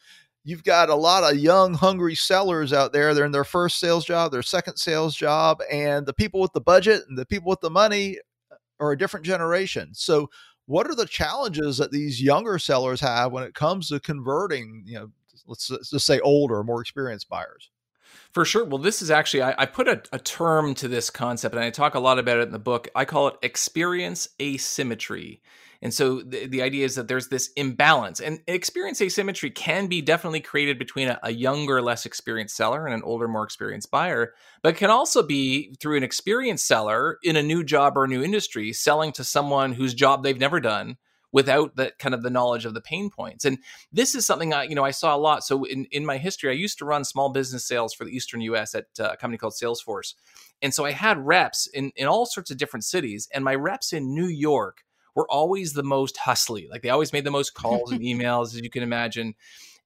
you've 0.46 0.62
got 0.62 0.88
a 0.88 0.94
lot 0.94 1.24
of 1.24 1.38
young, 1.38 1.74
hungry 1.74 2.14
sellers 2.14 2.72
out 2.72 2.92
there. 2.92 3.12
They're 3.12 3.26
in 3.26 3.32
their 3.32 3.42
first 3.42 3.80
sales 3.80 4.04
job, 4.04 4.30
their 4.30 4.42
second 4.42 4.76
sales 4.76 5.16
job, 5.16 5.60
and 5.70 6.06
the 6.06 6.14
people 6.14 6.40
with 6.40 6.52
the 6.52 6.60
budget 6.60 7.02
and 7.08 7.18
the 7.18 7.26
people 7.26 7.50
with 7.50 7.60
the 7.60 7.70
money 7.70 8.18
uh, 8.52 8.54
are 8.78 8.92
a 8.92 8.98
different 8.98 9.26
generation. 9.26 9.90
So, 9.92 10.30
what 10.66 10.86
are 10.88 10.94
the 10.94 11.06
challenges 11.06 11.78
that 11.78 11.90
these 11.90 12.22
younger 12.22 12.58
sellers 12.60 13.00
have 13.00 13.32
when 13.32 13.42
it 13.42 13.54
comes 13.54 13.88
to 13.88 14.00
converting, 14.00 14.84
you 14.86 14.94
know, 14.94 15.10
let's, 15.46 15.68
let's 15.68 15.90
just 15.90 16.06
say 16.06 16.20
older, 16.20 16.62
more 16.62 16.80
experienced 16.80 17.28
buyers? 17.28 17.70
For 18.32 18.44
sure. 18.44 18.64
Well, 18.64 18.78
this 18.78 19.02
is 19.02 19.10
actually, 19.10 19.42
I, 19.42 19.54
I 19.58 19.66
put 19.66 19.88
a, 19.88 20.02
a, 20.12 20.18
term 20.18 20.74
to 20.76 20.88
this 20.88 21.10
concept 21.10 21.54
and 21.54 21.62
I 21.62 21.70
talk 21.70 21.94
a 21.94 22.00
lot 22.00 22.18
about 22.18 22.38
it 22.38 22.42
in 22.42 22.52
the 22.52 22.58
book. 22.58 22.88
I 22.94 23.04
call 23.04 23.28
it 23.28 23.36
experience 23.42 24.28
asymmetry. 24.40 25.40
And 25.86 25.94
so 25.94 26.20
the, 26.20 26.48
the 26.48 26.62
idea 26.62 26.84
is 26.84 26.96
that 26.96 27.06
there's 27.06 27.28
this 27.28 27.50
imbalance, 27.54 28.18
and 28.18 28.40
experience 28.48 29.00
asymmetry 29.00 29.50
can 29.50 29.86
be 29.86 30.02
definitely 30.02 30.40
created 30.40 30.80
between 30.80 31.06
a, 31.06 31.20
a 31.22 31.30
younger, 31.30 31.80
less 31.80 32.04
experienced 32.04 32.56
seller 32.56 32.86
and 32.86 32.92
an 32.92 33.04
older, 33.04 33.28
more 33.28 33.44
experienced 33.44 33.92
buyer, 33.92 34.34
but 34.64 34.74
can 34.74 34.90
also 34.90 35.22
be 35.22 35.76
through 35.78 35.96
an 35.96 36.02
experienced 36.02 36.66
seller 36.66 37.18
in 37.22 37.36
a 37.36 37.42
new 37.42 37.62
job 37.62 37.96
or 37.96 38.02
a 38.02 38.08
new 38.08 38.20
industry 38.20 38.72
selling 38.72 39.12
to 39.12 39.22
someone 39.22 39.74
whose 39.74 39.94
job 39.94 40.24
they've 40.24 40.40
never 40.40 40.58
done 40.58 40.96
without 41.30 41.76
the 41.76 41.92
kind 42.00 42.16
of 42.16 42.24
the 42.24 42.30
knowledge 42.30 42.64
of 42.64 42.74
the 42.74 42.80
pain 42.80 43.08
points. 43.08 43.44
And 43.44 43.58
this 43.92 44.16
is 44.16 44.26
something 44.26 44.52
I, 44.52 44.64
you 44.64 44.74
know, 44.74 44.84
I 44.84 44.90
saw 44.90 45.14
a 45.14 45.18
lot. 45.18 45.44
So 45.44 45.62
in, 45.62 45.84
in 45.92 46.04
my 46.04 46.18
history, 46.18 46.50
I 46.50 46.54
used 46.54 46.78
to 46.78 46.84
run 46.84 47.04
small 47.04 47.30
business 47.30 47.64
sales 47.64 47.94
for 47.94 48.04
the 48.04 48.10
Eastern 48.10 48.40
US 48.40 48.74
at 48.74 48.86
uh, 48.98 49.10
a 49.12 49.16
company 49.16 49.38
called 49.38 49.54
Salesforce. 49.54 50.14
And 50.60 50.74
so 50.74 50.84
I 50.84 50.90
had 50.90 51.24
reps 51.24 51.68
in, 51.68 51.92
in 51.94 52.08
all 52.08 52.26
sorts 52.26 52.50
of 52.50 52.56
different 52.56 52.82
cities. 52.82 53.28
And 53.32 53.44
my 53.44 53.54
reps 53.54 53.92
in 53.92 54.12
New 54.12 54.26
York 54.26 54.78
were 55.16 55.30
always 55.30 55.72
the 55.72 55.82
most 55.82 56.16
hustly. 56.18 56.68
Like 56.70 56.82
they 56.82 56.90
always 56.90 57.12
made 57.12 57.24
the 57.24 57.30
most 57.32 57.54
calls 57.54 57.90
and 57.90 58.00
emails, 58.02 58.54
as 58.54 58.60
you 58.60 58.70
can 58.70 58.84
imagine. 58.84 59.34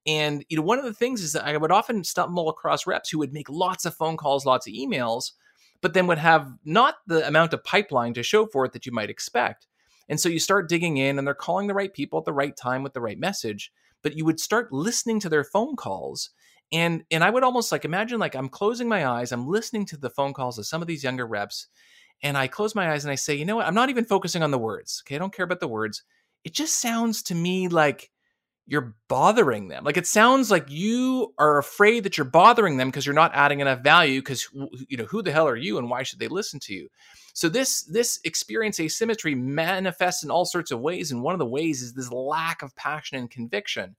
And 0.06 0.44
you 0.48 0.56
know, 0.56 0.62
one 0.62 0.78
of 0.78 0.84
the 0.84 0.92
things 0.92 1.22
is 1.22 1.32
that 1.32 1.46
I 1.46 1.56
would 1.56 1.72
often 1.72 2.04
stumble 2.04 2.50
across 2.50 2.86
reps 2.86 3.08
who 3.08 3.18
would 3.18 3.32
make 3.32 3.48
lots 3.48 3.86
of 3.86 3.94
phone 3.94 4.16
calls, 4.16 4.44
lots 4.44 4.66
of 4.66 4.74
emails, 4.74 5.32
but 5.80 5.94
then 5.94 6.06
would 6.08 6.18
have 6.18 6.52
not 6.64 6.96
the 7.06 7.26
amount 7.26 7.54
of 7.54 7.64
pipeline 7.64 8.12
to 8.14 8.22
show 8.22 8.44
for 8.46 8.66
it 8.66 8.72
that 8.72 8.84
you 8.84 8.92
might 8.92 9.10
expect. 9.10 9.66
And 10.08 10.18
so 10.18 10.28
you 10.28 10.40
start 10.40 10.68
digging 10.68 10.96
in 10.96 11.18
and 11.18 11.26
they're 11.26 11.34
calling 11.34 11.68
the 11.68 11.74
right 11.74 11.92
people 11.92 12.18
at 12.18 12.24
the 12.24 12.32
right 12.32 12.56
time 12.56 12.82
with 12.82 12.94
the 12.94 13.00
right 13.00 13.18
message, 13.18 13.72
but 14.02 14.16
you 14.16 14.24
would 14.24 14.40
start 14.40 14.72
listening 14.72 15.20
to 15.20 15.28
their 15.28 15.44
phone 15.44 15.76
calls 15.76 16.30
and 16.72 17.02
and 17.10 17.24
I 17.24 17.30
would 17.30 17.42
almost 17.42 17.72
like 17.72 17.84
imagine 17.84 18.18
like 18.20 18.34
I'm 18.34 18.48
closing 18.48 18.88
my 18.88 19.06
eyes, 19.06 19.32
I'm 19.32 19.48
listening 19.48 19.86
to 19.86 19.96
the 19.96 20.10
phone 20.10 20.32
calls 20.32 20.58
of 20.58 20.66
some 20.66 20.82
of 20.82 20.88
these 20.88 21.04
younger 21.04 21.26
reps 21.26 21.68
and 22.22 22.36
I 22.36 22.46
close 22.46 22.74
my 22.74 22.92
eyes 22.92 23.04
and 23.04 23.12
I 23.12 23.16
say, 23.16 23.34
you 23.34 23.44
know 23.44 23.56
what? 23.56 23.66
I'm 23.66 23.74
not 23.74 23.90
even 23.90 24.04
focusing 24.04 24.42
on 24.42 24.50
the 24.50 24.58
words. 24.58 25.02
Okay. 25.04 25.16
I 25.16 25.18
don't 25.18 25.34
care 25.34 25.44
about 25.44 25.60
the 25.60 25.68
words. 25.68 26.02
It 26.44 26.52
just 26.52 26.80
sounds 26.80 27.22
to 27.24 27.34
me 27.34 27.68
like 27.68 28.10
you're 28.66 28.94
bothering 29.08 29.68
them. 29.68 29.84
Like 29.84 29.96
it 29.96 30.06
sounds 30.06 30.50
like 30.50 30.70
you 30.70 31.34
are 31.38 31.58
afraid 31.58 32.04
that 32.04 32.16
you're 32.16 32.24
bothering 32.24 32.76
them 32.76 32.88
because 32.88 33.04
you're 33.04 33.14
not 33.14 33.32
adding 33.34 33.60
enough 33.60 33.80
value 33.80 34.20
because 34.20 34.48
you 34.88 34.96
know 34.96 35.06
who 35.06 35.22
the 35.22 35.32
hell 35.32 35.48
are 35.48 35.56
you 35.56 35.76
and 35.76 35.90
why 35.90 36.04
should 36.04 36.20
they 36.20 36.28
listen 36.28 36.60
to 36.60 36.74
you? 36.74 36.88
So 37.32 37.48
this 37.48 37.82
this 37.82 38.20
experience 38.24 38.78
asymmetry 38.78 39.34
manifests 39.34 40.22
in 40.22 40.30
all 40.30 40.44
sorts 40.44 40.70
of 40.70 40.80
ways 40.80 41.10
and 41.10 41.22
one 41.22 41.34
of 41.34 41.40
the 41.40 41.46
ways 41.46 41.82
is 41.82 41.94
this 41.94 42.12
lack 42.12 42.62
of 42.62 42.76
passion 42.76 43.18
and 43.18 43.30
conviction. 43.30 43.96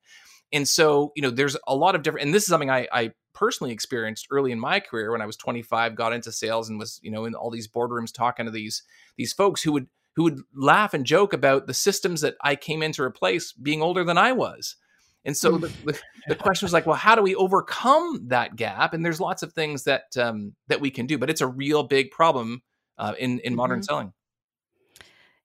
And 0.54 0.68
so, 0.68 1.12
you 1.16 1.22
know, 1.22 1.30
there's 1.30 1.58
a 1.68 1.76
lot 1.76 1.96
of 1.96 2.04
different, 2.04 2.26
and 2.26 2.34
this 2.34 2.44
is 2.44 2.50
something 2.50 2.70
I, 2.70 2.88
I 2.92 3.12
personally 3.34 3.74
experienced 3.74 4.28
early 4.32 4.52
in 4.52 4.60
my 4.60 4.80
career 4.80 5.12
when 5.12 5.22
I 5.22 5.26
was 5.26 5.38
25, 5.38 5.96
got 5.96 6.14
into 6.14 6.32
sales 6.32 6.70
and 6.70 6.78
was, 6.78 7.00
you 7.02 7.12
know, 7.12 7.26
in 7.26 7.36
all 7.36 7.50
these 7.50 7.68
boardrooms 7.68 8.14
talking 8.14 8.46
to 8.46 8.52
these 8.52 8.84
these 9.18 9.34
folks 9.34 9.62
who 9.62 9.72
would 9.74 9.88
who 10.16 10.24
would 10.24 10.42
laugh 10.54 10.94
and 10.94 11.06
joke 11.06 11.34
about 11.34 11.68
the 11.68 11.74
systems 11.74 12.22
that 12.22 12.36
I 12.42 12.56
came 12.56 12.84
in 12.84 12.92
to 12.94 13.04
replace 13.04 13.54
being 13.54 13.82
older 13.82 14.04
than 14.04 14.18
I 14.18 14.34
was. 14.34 14.76
And 15.24 15.38
so 15.38 15.58
the, 15.58 15.68
the, 15.86 16.00
the, 16.28 16.36
question 16.36 16.66
was 16.66 16.74
like, 16.74 16.86
well, 16.86 16.96
how 16.96 17.16
do 17.16 17.22
we 17.22 17.36
overcome 17.36 18.28
that 18.28 18.56
gap? 18.56 18.94
And 18.94 19.06
there's 19.06 19.22
lots 19.22 19.44
of 19.44 19.54
things 19.54 19.84
that 19.84 20.18
um, 20.18 20.54
that 20.68 20.82
we 20.82 20.90
can 20.90 21.06
do, 21.06 21.18
but 21.18 21.30
it's 21.30 21.42
a 21.42 21.48
real 21.48 21.84
big 21.84 22.12
problem 22.12 22.62
uh, 22.98 23.14
in 23.18 23.40
in 23.40 23.56
modern 23.56 23.80
mm-hmm. 23.80 23.84
selling. 23.84 24.14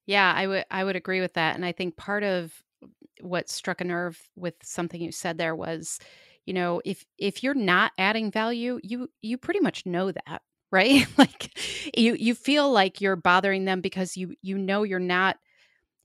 Yeah, 0.06 0.32
I 0.34 0.46
would 0.46 0.64
I 0.70 0.84
would 0.84 0.96
agree 0.96 1.20
with 1.20 1.34
that, 1.34 1.56
and 1.56 1.64
I 1.64 1.72
think 1.72 1.96
part 1.96 2.22
of 2.22 2.52
what 3.20 3.48
struck 3.48 3.80
a 3.80 3.84
nerve 3.84 4.20
with 4.36 4.54
something 4.62 5.00
you 5.00 5.12
said 5.12 5.38
there 5.38 5.54
was, 5.56 5.98
you 6.46 6.54
know, 6.54 6.80
if 6.84 7.04
if 7.18 7.42
you're 7.42 7.54
not 7.54 7.92
adding 7.98 8.30
value, 8.30 8.80
you 8.82 9.08
you 9.22 9.38
pretty 9.38 9.60
much 9.60 9.86
know 9.86 10.12
that, 10.12 10.42
right? 10.72 11.06
like 11.18 11.58
you 11.96 12.14
you 12.14 12.34
feel 12.34 12.70
like 12.70 13.00
you're 13.00 13.16
bothering 13.16 13.64
them 13.64 13.80
because 13.80 14.16
you 14.16 14.34
you 14.42 14.58
know 14.58 14.82
you're 14.82 14.98
not 14.98 15.36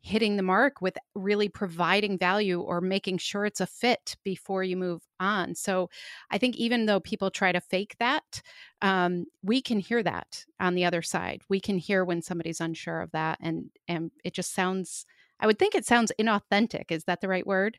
hitting 0.03 0.35
the 0.35 0.43
mark 0.43 0.81
with 0.81 0.97
really 1.13 1.47
providing 1.47 2.17
value 2.17 2.59
or 2.59 2.81
making 2.81 3.19
sure 3.19 3.45
it's 3.45 3.61
a 3.61 3.67
fit 3.67 4.15
before 4.23 4.63
you 4.63 4.75
move 4.75 5.03
on. 5.19 5.53
So 5.53 5.91
I 6.31 6.39
think 6.39 6.55
even 6.57 6.87
though 6.87 6.99
people 6.99 7.29
try 7.29 7.51
to 7.51 7.61
fake 7.61 7.95
that, 7.99 8.41
um, 8.81 9.25
we 9.43 9.61
can 9.61 9.79
hear 9.79 10.01
that 10.01 10.43
on 10.59 10.73
the 10.73 10.85
other 10.85 11.03
side. 11.03 11.43
We 11.49 11.59
can 11.59 11.77
hear 11.77 12.03
when 12.03 12.23
somebody's 12.23 12.59
unsure 12.61 13.01
of 13.01 13.11
that, 13.11 13.37
and 13.41 13.69
and 13.87 14.11
it 14.23 14.33
just 14.33 14.53
sounds. 14.53 15.05
I 15.41 15.47
would 15.47 15.59
think 15.59 15.75
it 15.75 15.85
sounds 15.85 16.11
inauthentic. 16.19 16.91
Is 16.91 17.05
that 17.05 17.21
the 17.21 17.27
right 17.27 17.45
word? 17.45 17.77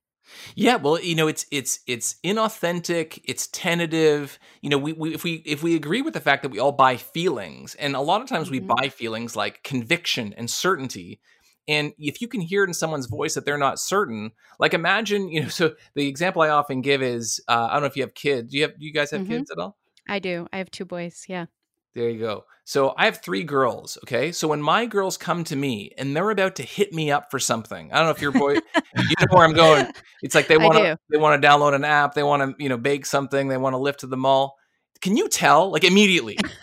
Yeah, 0.55 0.77
well, 0.77 1.01
you 1.01 1.15
know, 1.15 1.27
it's 1.27 1.47
it's 1.51 1.81
it's 1.87 2.17
inauthentic, 2.25 3.21
it's 3.25 3.49
tentative. 3.49 4.39
You 4.61 4.71
know, 4.71 4.79
we, 4.79 4.93
we 4.93 5.15
if 5.15 5.25
we 5.25 5.43
if 5.45 5.63
we 5.63 5.75
agree 5.75 6.03
with 6.03 6.15
the 6.15 6.21
fact 6.21 6.43
that 6.43 6.51
we 6.51 6.59
all 6.59 6.73
buy 6.73 6.97
feelings, 6.97 7.75
and 7.75 7.97
a 7.97 8.01
lot 8.01 8.23
of 8.23 8.29
times 8.29 8.49
mm-hmm. 8.49 8.67
we 8.67 8.75
buy 8.75 8.89
feelings 8.89 9.35
like 9.35 9.63
conviction 9.65 10.33
and 10.37 10.49
certainty, 10.49 11.21
and 11.67 11.93
if 11.99 12.21
you 12.21 12.29
can 12.29 12.41
hear 12.41 12.65
it 12.65 12.69
in 12.69 12.75
someone's 12.75 13.07
voice 13.07 13.35
that 13.35 13.45
they're 13.45 13.59
not 13.59 13.81
certain, 13.81 14.33
like 14.59 14.75
imagine, 14.75 15.29
you 15.29 15.43
know, 15.43 15.49
so 15.61 15.75
the 15.95 16.07
example 16.09 16.43
I 16.43 16.51
often 16.51 16.83
give 16.83 17.03
is 17.03 17.41
uh, 17.49 17.69
I 17.71 17.75
don't 17.75 17.83
know 17.83 17.89
if 17.89 17.97
you 17.97 18.03
have 18.03 18.15
kids. 18.15 18.53
Do 18.53 18.59
you 18.59 18.65
have 18.65 18.79
do 18.79 18.87
you 18.87 18.93
guys 18.93 19.11
have 19.11 19.23
mm-hmm. 19.23 19.33
kids 19.33 19.51
at 19.51 19.59
all? 19.59 19.77
I 20.09 20.19
do. 20.19 20.47
I 20.53 20.59
have 20.59 20.71
two 20.71 20.85
boys. 20.85 21.25
Yeah. 21.29 21.47
There 21.95 22.09
you 22.09 22.19
go. 22.19 22.45
So 22.65 22.95
I 22.97 23.07
have 23.07 23.19
three 23.19 23.43
girls. 23.43 23.99
Okay. 24.05 24.33
So 24.33 24.49
when 24.49 24.63
my 24.63 24.87
girls 24.87 25.17
come 25.17 25.45
to 25.45 25.57
me 25.57 25.93
and 25.99 26.17
they're 26.17 26.31
about 26.31 26.57
to 26.57 26.63
hit 26.63 26.93
me 26.93 27.11
up 27.11 27.31
for 27.31 27.39
something, 27.39 27.93
I 27.93 27.97
don't 27.97 28.07
know 28.07 28.13
if 28.13 28.23
your 28.23 28.33
boy, 28.33 28.53
you 28.97 29.15
know 29.21 29.37
where 29.37 29.45
I'm 29.45 29.53
going. 29.53 29.89
It's 30.23 30.35
like 30.35 30.47
they 30.47 30.57
want 30.57 30.75
to, 30.75 30.99
they 31.11 31.19
want 31.19 31.41
to 31.41 31.47
download 31.47 31.75
an 31.75 31.85
app. 31.85 32.15
They 32.15 32.23
want 32.23 32.57
to, 32.57 32.63
you 32.63 32.69
know, 32.69 32.79
bake 32.79 33.05
something. 33.05 33.49
They 33.49 33.59
want 33.59 33.75
to 33.75 33.79
lift 33.79 34.01
to 34.01 34.07
the 34.07 34.17
mall. 34.17 34.57
Can 35.01 35.17
you 35.17 35.29
tell 35.29 35.71
like 35.71 35.85
immediately? 35.85 36.39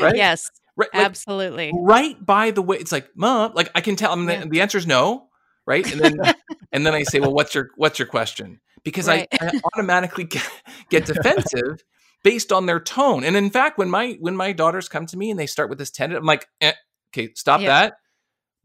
right? 0.00 0.14
Yes. 0.14 0.50
Right, 0.76 0.90
like, 0.92 1.06
Absolutely. 1.06 1.72
Right 1.74 2.24
by 2.24 2.50
the 2.50 2.60
way, 2.60 2.76
it's 2.76 2.92
like, 2.92 3.08
mom, 3.16 3.52
like 3.54 3.70
I 3.74 3.80
can 3.80 3.96
tell. 3.96 4.12
I 4.12 4.16
mean, 4.16 4.28
yeah. 4.28 4.40
the, 4.40 4.50
the 4.50 4.60
answer 4.60 4.76
is 4.76 4.86
no, 4.86 5.28
right? 5.66 5.90
And 5.90 6.00
then, 6.00 6.34
and 6.70 6.84
then 6.84 6.92
I 6.92 7.02
say, 7.04 7.18
well, 7.18 7.32
what's 7.32 7.54
your 7.54 7.70
what's 7.76 7.98
your 7.98 8.08
question? 8.08 8.60
Because 8.84 9.08
right. 9.08 9.26
I, 9.40 9.46
I, 9.46 9.60
automatically 9.72 10.24
get, 10.24 10.48
get 10.90 11.06
defensive 11.06 11.82
based 12.22 12.52
on 12.52 12.66
their 12.66 12.80
tone. 12.80 13.24
And 13.24 13.36
in 13.36 13.50
fact, 13.50 13.78
when 13.78 13.90
my 13.90 14.16
when 14.20 14.36
my 14.36 14.52
daughters 14.52 14.88
come 14.88 15.06
to 15.06 15.16
me 15.16 15.30
and 15.30 15.38
they 15.38 15.46
start 15.46 15.68
with 15.68 15.78
this 15.78 15.90
tentative, 15.90 16.22
I'm 16.22 16.26
like, 16.26 16.48
eh, 16.60 16.72
okay, 17.10 17.32
stop 17.34 17.60
yeah. 17.60 17.68
that. 17.68 17.94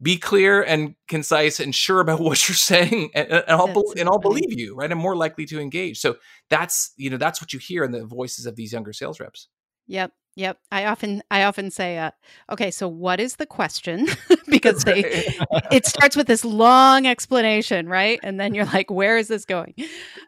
Be 0.00 0.18
clear 0.18 0.62
and 0.62 0.96
concise 1.06 1.60
and 1.60 1.74
sure 1.74 2.00
about 2.00 2.20
what 2.20 2.48
you're 2.48 2.56
saying, 2.56 3.10
and, 3.14 3.30
and 3.30 3.44
I'll 3.48 3.72
be- 3.72 4.00
and 4.00 4.08
I'll 4.08 4.18
believe 4.18 4.58
you. 4.58 4.74
Right, 4.74 4.90
I'm 4.90 4.98
more 4.98 5.16
likely 5.16 5.46
to 5.46 5.60
engage. 5.60 6.00
So 6.00 6.16
that's 6.50 6.92
you 6.96 7.10
know 7.10 7.18
that's 7.18 7.40
what 7.40 7.52
you 7.52 7.58
hear 7.58 7.84
in 7.84 7.92
the 7.92 8.04
voices 8.04 8.46
of 8.46 8.56
these 8.56 8.72
younger 8.72 8.92
sales 8.92 9.20
reps. 9.20 9.48
Yep. 9.86 10.12
Yep. 10.34 10.58
I 10.70 10.86
often 10.86 11.22
I 11.30 11.44
often 11.44 11.70
say, 11.70 11.98
uh, 11.98 12.10
okay, 12.50 12.70
so 12.70 12.88
what 12.88 13.20
is 13.20 13.36
the 13.36 13.46
question? 13.46 14.08
because 14.48 14.84
they 14.84 15.26
it 15.70 15.86
starts 15.86 16.16
with 16.16 16.26
this 16.26 16.44
long 16.44 17.06
explanation, 17.06 17.88
right? 17.88 18.18
And 18.22 18.40
then 18.40 18.54
you're 18.54 18.66
like, 18.66 18.90
where 18.90 19.18
is 19.18 19.28
this 19.28 19.44
going? 19.44 19.74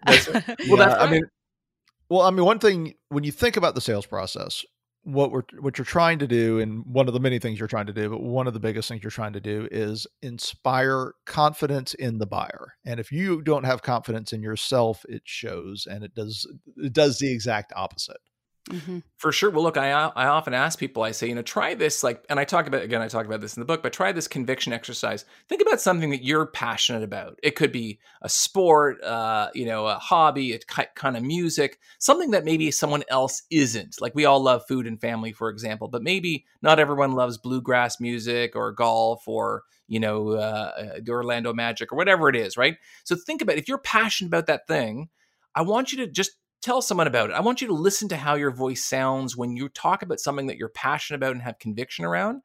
That's 0.06 0.28
Well, 0.28 0.42
yeah, 0.46 0.76
that's 0.76 1.02
I 1.02 1.10
mean, 1.10 1.22
well, 2.08 2.22
I 2.22 2.30
mean, 2.30 2.44
one 2.44 2.58
thing 2.58 2.94
when 3.08 3.24
you 3.24 3.32
think 3.32 3.56
about 3.56 3.74
the 3.74 3.80
sales 3.80 4.06
process, 4.06 4.64
what 5.04 5.30
we're 5.30 5.42
what 5.60 5.76
you're 5.78 5.84
trying 5.84 6.18
to 6.18 6.26
do, 6.26 6.58
and 6.60 6.84
one 6.86 7.08
of 7.08 7.14
the 7.14 7.20
many 7.20 7.38
things 7.38 7.58
you're 7.58 7.68
trying 7.68 7.86
to 7.86 7.92
do, 7.92 8.08
but 8.08 8.22
one 8.22 8.46
of 8.46 8.54
the 8.54 8.60
biggest 8.60 8.88
things 8.88 9.02
you're 9.02 9.10
trying 9.10 9.34
to 9.34 9.40
do 9.40 9.68
is 9.70 10.06
inspire 10.22 11.12
confidence 11.26 11.94
in 11.94 12.18
the 12.18 12.26
buyer. 12.26 12.74
And 12.84 12.98
if 12.98 13.12
you 13.12 13.42
don't 13.42 13.64
have 13.64 13.82
confidence 13.82 14.32
in 14.32 14.42
yourself, 14.42 15.04
it 15.08 15.22
shows, 15.24 15.86
and 15.90 16.02
it 16.04 16.14
does 16.14 16.46
it 16.76 16.92
does 16.92 17.18
the 17.18 17.32
exact 17.32 17.72
opposite. 17.76 18.20
Mm-hmm. 18.70 19.00
For 19.18 19.30
sure. 19.30 19.50
Well, 19.50 19.62
look, 19.62 19.76
I 19.76 19.90
I 19.90 20.26
often 20.26 20.54
ask 20.54 20.78
people, 20.78 21.02
I 21.02 21.10
say, 21.10 21.28
you 21.28 21.34
know, 21.34 21.42
try 21.42 21.74
this, 21.74 22.02
like, 22.02 22.24
and 22.30 22.40
I 22.40 22.44
talk 22.44 22.66
about 22.66 22.82
again, 22.82 23.02
I 23.02 23.08
talk 23.08 23.26
about 23.26 23.42
this 23.42 23.56
in 23.56 23.60
the 23.60 23.66
book, 23.66 23.82
but 23.82 23.92
try 23.92 24.10
this 24.10 24.26
conviction 24.26 24.72
exercise. 24.72 25.26
Think 25.50 25.60
about 25.60 25.82
something 25.82 26.08
that 26.10 26.24
you're 26.24 26.46
passionate 26.46 27.02
about. 27.02 27.38
It 27.42 27.56
could 27.56 27.72
be 27.72 27.98
a 28.22 28.28
sport, 28.30 29.02
uh, 29.04 29.50
you 29.54 29.66
know, 29.66 29.86
a 29.86 29.96
hobby, 29.96 30.54
a 30.54 30.58
kind 30.94 31.16
of 31.16 31.22
music, 31.22 31.78
something 31.98 32.30
that 32.30 32.46
maybe 32.46 32.70
someone 32.70 33.04
else 33.10 33.42
isn't. 33.50 34.00
Like 34.00 34.14
we 34.14 34.24
all 34.24 34.40
love 34.40 34.62
food 34.66 34.86
and 34.86 34.98
family, 34.98 35.32
for 35.32 35.50
example, 35.50 35.88
but 35.88 36.02
maybe 36.02 36.46
not 36.62 36.78
everyone 36.78 37.12
loves 37.12 37.36
bluegrass 37.36 38.00
music 38.00 38.56
or 38.56 38.72
golf 38.72 39.28
or 39.28 39.64
you 39.88 40.00
know, 40.00 40.30
uh, 40.30 40.98
the 41.02 41.12
Orlando 41.12 41.52
Magic 41.52 41.92
or 41.92 41.96
whatever 41.96 42.30
it 42.30 42.36
is, 42.36 42.56
right? 42.56 42.78
So 43.04 43.14
think 43.14 43.42
about 43.42 43.56
it. 43.56 43.58
if 43.58 43.68
you're 43.68 43.76
passionate 43.76 44.28
about 44.28 44.46
that 44.46 44.66
thing. 44.66 45.10
I 45.54 45.62
want 45.62 45.92
you 45.92 45.98
to 45.98 46.10
just 46.10 46.32
tell 46.64 46.80
someone 46.80 47.06
about 47.06 47.30
it. 47.30 47.34
I 47.34 47.40
want 47.40 47.60
you 47.60 47.68
to 47.68 47.74
listen 47.74 48.08
to 48.08 48.16
how 48.16 48.34
your 48.34 48.50
voice 48.50 48.84
sounds 48.84 49.36
when 49.36 49.54
you 49.54 49.68
talk 49.68 50.02
about 50.02 50.18
something 50.18 50.46
that 50.46 50.56
you're 50.56 50.70
passionate 50.70 51.18
about 51.18 51.32
and 51.32 51.42
have 51.42 51.58
conviction 51.58 52.06
around. 52.06 52.40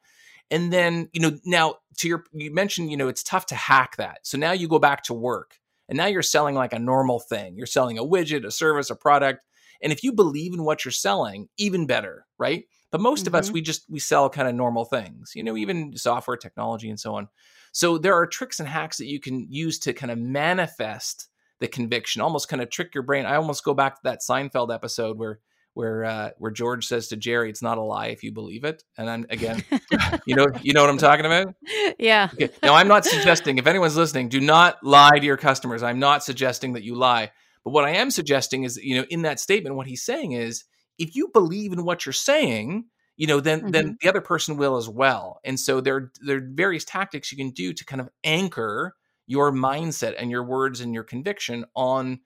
And 0.52 0.74
then, 0.74 1.10
you 1.14 1.22
know, 1.22 1.38
now 1.46 1.76
to 2.00 2.08
your, 2.08 2.26
you 2.34 2.54
mentioned, 2.54 2.92
you 2.92 2.98
know, 2.98 3.08
it's 3.08 3.24
tough 3.24 3.46
to 3.48 3.56
hack 3.56 3.96
that. 3.96 4.20
So 4.24 4.38
now 4.38 4.52
you 4.52 4.68
go 4.68 4.80
back 4.80 5.04
to 5.04 5.14
work 5.14 5.56
and 5.88 5.96
now 5.96 6.08
you're 6.08 6.22
selling 6.22 6.56
like 6.56 6.74
a 6.74 6.80
normal 6.80 7.20
thing. 7.20 7.56
You're 7.56 7.66
selling 7.66 7.98
a 7.98 8.04
widget, 8.04 8.46
a 8.46 8.52
service, 8.52 8.90
a 8.90 8.96
product. 8.96 9.46
And 9.82 9.94
if 9.94 10.04
you 10.04 10.12
believe 10.12 10.54
in 10.54 10.66
what 10.66 10.84
you're 10.84 10.92
selling, 10.92 11.48
even 11.58 11.88
better, 11.88 12.26
right? 12.38 12.66
But 12.92 13.00
most 13.00 13.22
mm-hmm. 13.22 13.36
of 13.36 13.40
us, 13.40 13.46
mm-hmm. 13.46 13.54
we 13.54 13.62
just, 13.62 13.86
we 13.90 14.00
sell 14.00 14.30
kind 14.30 14.50
of 14.50 14.56
normal 14.56 14.84
things, 14.84 15.32
you 15.34 15.44
know, 15.44 15.56
even 15.56 15.96
software, 15.96 16.36
technology, 16.36 16.90
and 16.90 17.00
so 17.00 17.16
on. 17.16 17.30
So 17.72 17.98
there 17.98 18.16
are 18.16 18.28
tricks 18.28 18.60
and 18.60 18.68
hacks 18.68 18.98
that 18.98 19.06
you 19.06 19.22
can 19.22 19.48
use 19.50 19.80
to 19.80 19.94
kind 19.94 20.12
of 20.12 20.18
manifest 20.18 21.30
the 21.60 21.68
conviction, 21.68 22.22
almost 22.22 22.50
kind 22.50 22.62
of 22.62 22.70
trick 22.70 22.94
your 22.94 23.04
brain. 23.04 23.26
I 23.26 23.36
almost 23.36 23.64
go 23.64 23.74
back 23.74 23.96
to 23.96 24.02
that 24.06 24.20
Seinfeld 24.28 24.74
episode 24.74 25.18
where 25.18 25.40
where 25.74 26.04
uh, 26.04 26.30
where 26.38 26.52
George 26.52 26.88
says 26.88 27.08
to 27.10 27.16
Jerry, 27.16 27.50
"It's 27.50 27.62
not 27.62 27.78
a 27.78 27.82
lie 27.82 28.08
if 28.08 28.24
you 28.24 28.32
believe 28.32 28.64
it." 28.64 28.84
And 28.98 29.08
then 29.08 29.26
again, 29.30 29.64
you 30.26 30.36
know, 30.36 30.48
you 30.62 30.74
know 30.74 30.82
what 30.82 30.90
I'm 30.90 30.98
talking 30.98 31.26
about? 31.26 31.54
Yeah. 31.98 32.30
Okay. 32.34 32.50
Now, 32.64 32.76
I'm 32.76 32.88
not 32.88 33.06
suggesting 33.06 33.58
if 33.58 33.68
anyone's 33.68 33.96
listening, 33.96 34.30
do 34.30 34.42
not 34.42 34.84
lie 34.84 35.18
to 35.20 35.26
your 35.26 35.38
customers. 35.38 35.84
I'm 35.84 36.00
not 36.00 36.24
suggesting 36.24 36.74
that 36.74 36.84
you 36.84 36.96
lie. 36.96 37.32
But 37.64 37.72
what 37.72 37.86
I 37.86 37.92
am 37.92 38.10
suggesting 38.12 38.64
is, 38.64 38.78
you 38.78 38.96
know, 38.96 39.06
in 39.10 39.24
that 39.24 39.40
statement, 39.40 39.76
what 39.76 39.88
he's 39.88 40.04
saying 40.04 40.32
is, 40.32 40.64
if 40.98 41.16
you 41.16 41.30
believe 41.34 41.72
in 41.72 41.86
what 41.86 42.06
you're 42.06 42.14
saying, 42.14 42.86
you 43.16 43.28
know, 43.28 43.40
then 43.40 43.60
mm-hmm. 43.60 43.72
then 43.72 43.98
the 44.02 44.10
other 44.10 44.22
person 44.22 44.58
will 44.58 44.78
as 44.78 44.90
well. 44.90 45.40
And 45.44 45.60
so 45.60 45.82
there 45.82 46.12
there 46.26 46.38
are 46.38 46.50
various 46.54 46.86
tactics 46.86 47.32
you 47.32 47.38
can 47.38 47.52
do 47.52 47.74
to 47.74 47.86
kind 47.86 48.02
of 48.02 48.10
anchor 48.24 48.96
your 49.30 49.52
mindset 49.52 50.16
and 50.18 50.32
your 50.32 50.44
words 50.44 50.82
and 50.82 50.92
your 50.92 51.04
conviction 51.04 51.64
on 51.76 52.20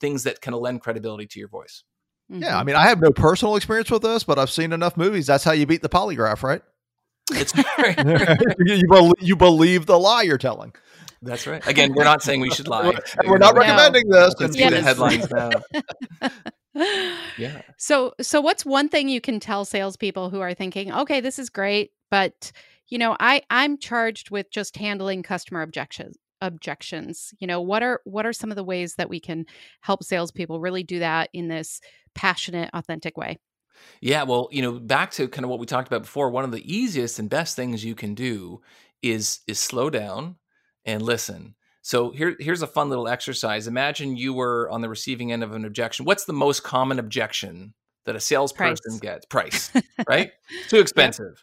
things 0.00 0.22
that 0.22 0.40
kind 0.40 0.54
of 0.54 0.60
lend 0.60 0.80
credibility 0.80 1.26
to 1.26 1.40
your 1.40 1.48
voice. 1.48 1.82
Mm-hmm. 2.30 2.44
Yeah, 2.44 2.56
I 2.56 2.62
mean, 2.62 2.76
I 2.76 2.86
have 2.86 3.00
no 3.00 3.10
personal 3.10 3.56
experience 3.56 3.90
with 3.90 4.02
this, 4.02 4.22
but 4.22 4.38
I've 4.38 4.50
seen 4.50 4.72
enough 4.72 4.96
movies. 4.96 5.26
That's 5.26 5.42
how 5.42 5.50
you 5.50 5.66
beat 5.66 5.82
the 5.82 5.88
polygraph, 5.88 6.44
right? 6.44 6.62
It's 7.32 7.52
you, 8.58 8.82
believe, 8.88 9.12
you 9.18 9.34
believe 9.34 9.86
the 9.86 9.98
lie 9.98 10.22
you're 10.22 10.38
telling. 10.38 10.72
That's 11.22 11.44
right. 11.48 11.66
Again, 11.66 11.92
we're 11.92 12.04
not 12.04 12.22
saying 12.22 12.40
we 12.40 12.50
should 12.50 12.68
lie. 12.68 12.92
we're 13.24 13.38
not 13.38 13.56
recommending 13.56 14.04
no. 14.06 14.26
this. 14.26 14.34
Let's 14.38 14.56
yeah, 14.56 14.70
the 14.70 14.80
headlines 14.80 15.28
now. 15.32 15.50
yeah. 17.36 17.62
So, 17.78 18.14
so 18.20 18.40
what's 18.40 18.64
one 18.64 18.88
thing 18.88 19.08
you 19.08 19.20
can 19.20 19.40
tell 19.40 19.64
salespeople 19.64 20.30
who 20.30 20.40
are 20.40 20.54
thinking, 20.54 20.92
okay, 20.92 21.20
this 21.20 21.40
is 21.40 21.50
great, 21.50 21.90
but 22.12 22.52
you 22.88 22.98
know, 22.98 23.16
I 23.18 23.42
I'm 23.50 23.76
charged 23.78 24.30
with 24.30 24.52
just 24.52 24.76
handling 24.76 25.24
customer 25.24 25.62
objections 25.62 26.16
objections 26.44 27.32
you 27.38 27.46
know 27.46 27.60
what 27.60 27.82
are 27.82 28.00
what 28.04 28.26
are 28.26 28.32
some 28.32 28.50
of 28.50 28.56
the 28.56 28.64
ways 28.64 28.94
that 28.96 29.08
we 29.08 29.18
can 29.18 29.44
help 29.80 30.02
salespeople 30.04 30.60
really 30.60 30.82
do 30.82 30.98
that 30.98 31.30
in 31.32 31.48
this 31.48 31.80
passionate 32.14 32.70
authentic 32.72 33.16
way? 33.16 33.38
Yeah 34.00 34.22
well 34.22 34.48
you 34.52 34.62
know 34.62 34.72
back 34.78 35.10
to 35.12 35.28
kind 35.28 35.44
of 35.44 35.50
what 35.50 35.58
we 35.58 35.66
talked 35.66 35.88
about 35.88 36.02
before 36.02 36.30
one 36.30 36.44
of 36.44 36.52
the 36.52 36.72
easiest 36.72 37.18
and 37.18 37.28
best 37.28 37.56
things 37.56 37.84
you 37.84 37.94
can 37.94 38.14
do 38.14 38.60
is 39.02 39.40
is 39.46 39.58
slow 39.58 39.90
down 39.90 40.36
and 40.84 41.02
listen. 41.02 41.54
So 41.82 42.10
here, 42.12 42.34
here's 42.40 42.62
a 42.62 42.66
fun 42.66 42.88
little 42.88 43.08
exercise. 43.08 43.66
Imagine 43.66 44.16
you 44.16 44.32
were 44.32 44.70
on 44.70 44.80
the 44.80 44.88
receiving 44.88 45.32
end 45.32 45.42
of 45.42 45.52
an 45.52 45.66
objection. 45.66 46.06
What's 46.06 46.24
the 46.24 46.32
most 46.32 46.62
common 46.62 46.98
objection 46.98 47.74
that 48.06 48.16
a 48.16 48.20
salesperson 48.20 48.98
price. 48.98 49.00
gets? 49.00 49.26
Price 49.26 49.70
right? 50.08 50.32
Too 50.68 50.78
expensive. 50.78 51.26
Yep. 51.26 51.38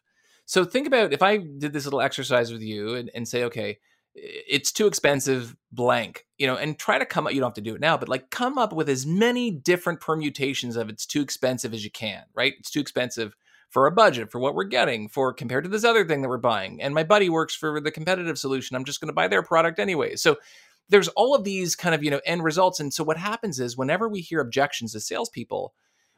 so 0.45 0.65
think 0.65 0.87
about 0.87 1.13
if 1.13 1.21
i 1.21 1.37
did 1.37 1.73
this 1.73 1.85
little 1.85 2.01
exercise 2.01 2.51
with 2.51 2.61
you 2.61 2.95
and, 2.95 3.11
and 3.13 3.27
say 3.27 3.43
okay 3.45 3.77
it's 4.13 4.71
too 4.71 4.87
expensive 4.87 5.55
blank 5.71 6.25
you 6.37 6.45
know 6.45 6.57
and 6.57 6.77
try 6.77 6.99
to 6.99 7.05
come 7.05 7.25
up 7.25 7.33
you 7.33 7.39
don't 7.39 7.47
have 7.47 7.53
to 7.53 7.61
do 7.61 7.75
it 7.75 7.81
now 7.81 7.95
but 7.95 8.09
like 8.09 8.29
come 8.29 8.57
up 8.57 8.73
with 8.73 8.89
as 8.89 9.05
many 9.05 9.49
different 9.49 10.01
permutations 10.01 10.75
of 10.75 10.89
it's 10.89 11.05
too 11.05 11.21
expensive 11.21 11.73
as 11.73 11.83
you 11.83 11.91
can 11.91 12.23
right? 12.33 12.53
It's 12.59 12.71
too 12.71 12.81
expensive 12.81 13.35
for 13.69 13.87
a 13.87 13.91
budget 13.91 14.29
for 14.29 14.39
what 14.39 14.53
we're 14.53 14.65
getting 14.65 15.07
for 15.07 15.33
compared 15.33 15.63
to 15.63 15.69
this 15.69 15.85
other 15.85 16.05
thing 16.05 16.21
that 16.21 16.27
we're 16.27 16.37
buying 16.37 16.81
and 16.81 16.93
my 16.93 17.03
buddy 17.03 17.29
works 17.29 17.55
for 17.55 17.79
the 17.79 17.91
competitive 17.91 18.37
solution 18.37 18.75
i'm 18.75 18.83
just 18.83 18.99
going 18.99 19.07
to 19.07 19.13
buy 19.13 19.27
their 19.27 19.43
product 19.43 19.79
anyway. 19.79 20.15
So 20.15 20.37
there's 20.89 21.07
all 21.09 21.33
of 21.33 21.45
these 21.45 21.75
kind 21.75 21.95
of 21.95 22.03
you 22.03 22.11
know 22.11 22.21
end 22.25 22.43
results 22.43 22.79
and 22.79 22.93
so 22.93 23.03
what 23.03 23.17
happens 23.17 23.59
is 23.59 23.77
whenever 23.77 24.09
we 24.09 24.19
hear 24.19 24.41
objections 24.41 24.93
as 24.93 25.07
salespeople 25.07 25.73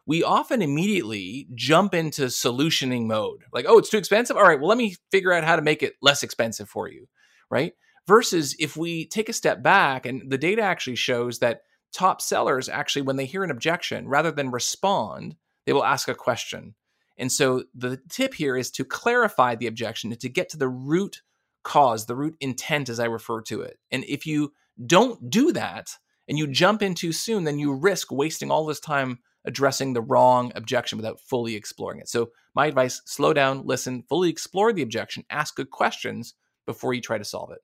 we 0.06 0.24
often 0.24 0.62
immediately 0.62 1.48
jump 1.54 1.94
into 1.94 2.24
solutioning 2.24 3.06
mode 3.06 3.44
like 3.54 3.66
oh 3.68 3.78
it's 3.78 3.90
too 3.90 3.98
expensive? 3.98 4.36
All 4.36 4.44
right 4.44 4.60
well 4.60 4.70
let 4.70 4.80
me 4.80 4.96
figure 5.12 5.32
out 5.32 5.44
how 5.44 5.56
to 5.56 5.62
make 5.62 5.84
it 5.84 5.94
less 6.02 6.24
expensive 6.24 6.68
for 6.68 6.90
you 6.90 7.08
right 7.52 7.74
versus 8.08 8.56
if 8.60 8.76
we 8.76 9.06
take 9.08 9.30
a 9.30 9.34
step 9.34 9.64
back 9.64 10.06
and 10.06 10.30
the 10.30 10.38
data 10.38 10.62
actually 10.62 10.96
shows 10.96 11.40
that 11.40 11.62
top 11.94 12.22
sellers 12.22 12.68
actually 12.68 13.02
when 13.02 13.16
they 13.16 13.26
hear 13.26 13.44
an 13.44 13.52
objection 13.52 14.08
rather 14.08 14.32
than 14.32 14.52
respond 14.52 15.36
they 15.66 15.74
will 15.74 15.86
ask 15.86 16.08
a 16.08 16.16
question 16.16 16.74
and 17.18 17.32
so 17.32 17.64
the 17.76 18.00
tip 18.10 18.34
here 18.34 18.58
is 18.58 18.72
to 18.72 18.86
clarify 18.86 19.56
the 19.56 19.68
objection 19.68 20.12
and 20.12 20.20
to 20.22 20.30
get 20.30 20.50
to 20.50 20.58
the 20.58 20.68
root 20.68 21.22
cause, 21.64 22.06
the 22.06 22.16
root 22.16 22.36
intent, 22.40 22.90
as 22.90 23.00
I 23.00 23.06
refer 23.06 23.42
to 23.44 23.62
it. 23.62 23.80
And 23.92 24.04
if 24.06 24.26
you 24.26 24.54
don't 24.86 25.30
do 25.30 25.52
that 25.54 25.98
and 26.28 26.38
you 26.38 26.48
jump 26.48 26.82
in 26.82 26.96
too 26.96 27.12
soon, 27.12 27.44
then 27.44 27.60
you 27.60 27.74
risk 27.74 28.12
wasting 28.12 28.52
all 28.52 28.66
this 28.66 28.80
time 28.80 29.20
addressing 29.46 29.94
the 29.94 30.02
wrong 30.02 30.52
objection 30.56 30.98
without 30.98 31.20
fully 31.20 31.56
exploring 31.56 32.00
it. 32.00 32.08
So, 32.08 32.32
my 32.56 32.68
advice 32.68 33.02
slow 33.06 33.34
down, 33.34 33.64
listen, 33.66 34.04
fully 34.08 34.30
explore 34.30 34.72
the 34.72 34.84
objection, 34.84 35.26
ask 35.30 35.56
good 35.56 35.72
questions 35.72 36.36
before 36.66 36.94
you 36.94 37.02
try 37.02 37.18
to 37.18 37.26
solve 37.26 37.52
it. 37.52 37.60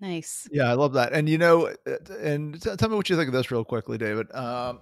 Nice. 0.00 0.48
Yeah, 0.50 0.70
I 0.70 0.74
love 0.74 0.94
that. 0.94 1.12
And 1.12 1.28
you 1.28 1.38
know, 1.38 1.66
uh, 1.86 2.14
and 2.20 2.60
tell 2.62 2.88
me 2.88 2.96
what 2.96 3.10
you 3.10 3.16
think 3.16 3.28
of 3.28 3.34
this 3.34 3.50
real 3.50 3.64
quickly, 3.64 3.98
David. 3.98 4.32
Um, 4.34 4.80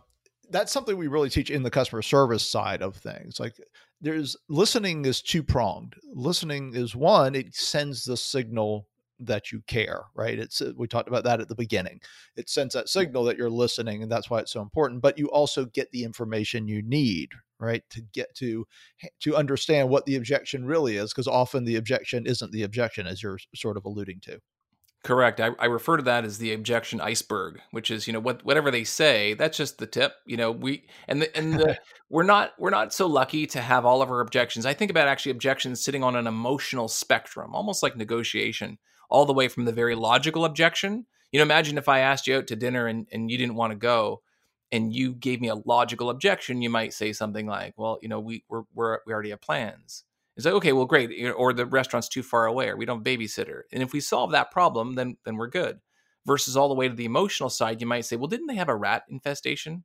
that's 0.51 0.73
something 0.73 0.97
we 0.97 1.09
really 1.09 1.29
teach 1.29 1.51
in 1.51 1.63
the 1.63 1.71
customer 1.71 2.03
service 2.03 2.49
side 2.49 2.83
of 2.83 2.97
things. 2.97 3.41
Like 3.41 3.55
there's 4.01 4.37
listening 4.49 5.05
is 5.05 5.21
two 5.21 5.43
pronged. 5.43 5.97
Listening 6.15 6.75
is 6.75 6.95
one, 6.95 7.35
it 7.35 7.55
sends 7.55 8.05
the 8.05 8.17
signal 8.17 8.87
that 9.21 9.51
you 9.51 9.61
care, 9.67 10.05
right? 10.15 10.39
It's 10.39 10.63
uh, 10.63 10.73
we 10.77 10.87
talked 10.87 11.09
about 11.09 11.25
that 11.25 11.41
at 11.41 11.49
the 11.49 11.55
beginning. 11.57 12.01
It 12.37 12.49
sends 12.49 12.75
that 12.75 12.89
signal 12.89 13.25
that 13.25 13.37
you're 13.37 13.51
listening 13.51 14.03
and 14.03 14.11
that's 14.11 14.31
why 14.31 14.39
it's 14.39 14.53
so 14.53 14.63
important, 14.63 15.03
but 15.03 15.19
you 15.19 15.27
also 15.31 15.65
get 15.65 15.91
the 15.91 16.05
information 16.05 16.69
you 16.69 16.81
need, 16.83 17.31
right? 17.59 17.83
To 17.91 18.01
get 18.15 18.35
to 18.37 18.67
to 19.21 19.37
understand 19.37 19.89
what 19.91 20.07
the 20.07 20.15
objection 20.17 20.65
really 20.65 20.97
is 20.97 21.13
because 21.13 21.27
often 21.27 21.65
the 21.65 21.77
objection 21.77 22.25
isn't 22.25 22.53
the 22.53 22.63
objection 22.63 23.09
as 23.09 23.21
you're 23.23 23.41
sort 23.57 23.77
of 23.77 23.85
alluding 23.85 24.21
to. 24.21 24.39
Correct. 25.05 25.41
I, 25.41 25.51
I, 25.61 25.67
refer 25.67 25.97
to 25.97 26.03
that 26.05 26.25
as 26.25 26.39
the 26.39 26.53
objection 26.53 27.01
iceberg, 27.01 27.61
which 27.71 27.91
is 27.91 28.07
you 28.07 28.13
know 28.13 28.21
what 28.21 28.45
whatever 28.45 28.71
they 28.71 28.83
say, 28.83 29.35
that's 29.35 29.57
just 29.57 29.79
the 29.79 29.87
tip. 29.87 30.15
You 30.27 30.37
know 30.37 30.51
we 30.51 30.87
and 31.07 31.23
the, 31.23 31.37
and 31.37 31.55
the, 31.55 31.79
we're 32.11 32.25
not 32.25 32.53
we're 32.59 32.71
not 32.71 32.93
so 32.93 33.07
lucky 33.07 33.47
to 33.49 33.61
have 33.61 33.87
all 33.87 34.03
of 34.03 34.11
our 34.11 34.21
objections. 34.21 34.67
I 34.67 34.75
think 34.75 34.91
about 34.91 35.09
actually 35.09 35.33
objections 35.33 35.83
sitting 35.83 36.03
on 36.03 36.17
an 36.17 36.27
emotional 36.27 36.89
spectrum, 36.89 37.55
almost 37.55 37.83
like 37.83 37.97
negotiation, 37.97 38.79
all 39.09 39.25
the 39.25 39.33
way 39.33 39.47
from 39.47 39.67
the 39.67 39.73
very 39.73 39.95
logical 39.95 40.45
objection. 40.45 41.07
You 41.31 41.39
know, 41.39 41.45
imagine 41.45 41.79
if 41.79 41.89
I 41.89 42.01
asked 42.01 42.27
you 42.27 42.37
out 42.37 42.49
to 42.49 42.57
dinner 42.57 42.87
and, 42.87 43.07
and 43.13 43.31
you 43.31 43.39
didn't 43.39 43.55
want 43.55 43.71
to 43.71 43.79
go, 43.79 44.23
and 44.73 44.95
you 44.95 45.15
gave 45.15 45.41
me 45.41 45.49
a 45.49 45.55
logical 45.55 46.11
objection, 46.11 46.61
you 46.61 46.71
might 46.71 46.93
say 46.93 47.13
something 47.13 47.47
like, 47.47 47.75
"Well, 47.77 47.99
you 48.03 48.09
know, 48.09 48.19
we 48.19 48.45
we're, 48.49 48.65
we're 48.75 48.99
we 49.07 49.13
already 49.13 49.31
have 49.31 49.41
plans." 49.41 50.05
It's 50.39 50.45
like, 50.45 50.55
okay, 50.55 50.73
well, 50.73 50.87
great. 50.87 51.11
Or 51.37 51.53
the 51.53 51.67
restaurant's 51.67 52.09
too 52.09 52.23
far 52.23 52.47
away, 52.47 52.69
or 52.69 52.77
we 52.77 52.87
don't 52.87 53.05
have 53.05 53.07
a 53.07 53.19
babysitter. 53.19 53.63
And 53.73 53.83
if 53.83 53.93
we 53.93 53.99
solve 53.99 54.31
that 54.31 54.53
problem, 54.53 54.95
then 54.95 55.17
then 55.25 55.37
we're 55.37 55.49
good. 55.49 55.81
Versus 56.27 56.57
all 56.57 56.69
the 56.69 56.75
way 56.75 56.89
to 56.89 56.95
the 56.95 57.05
emotional 57.05 57.51
side, 57.51 57.81
you 57.81 57.89
might 57.89 58.05
say, 58.05 58.15
well, 58.15 58.29
didn't 58.29 58.47
they 58.47 58.55
have 58.55 58.69
a 58.69 58.77
rat 58.77 59.03
infestation 59.11 59.83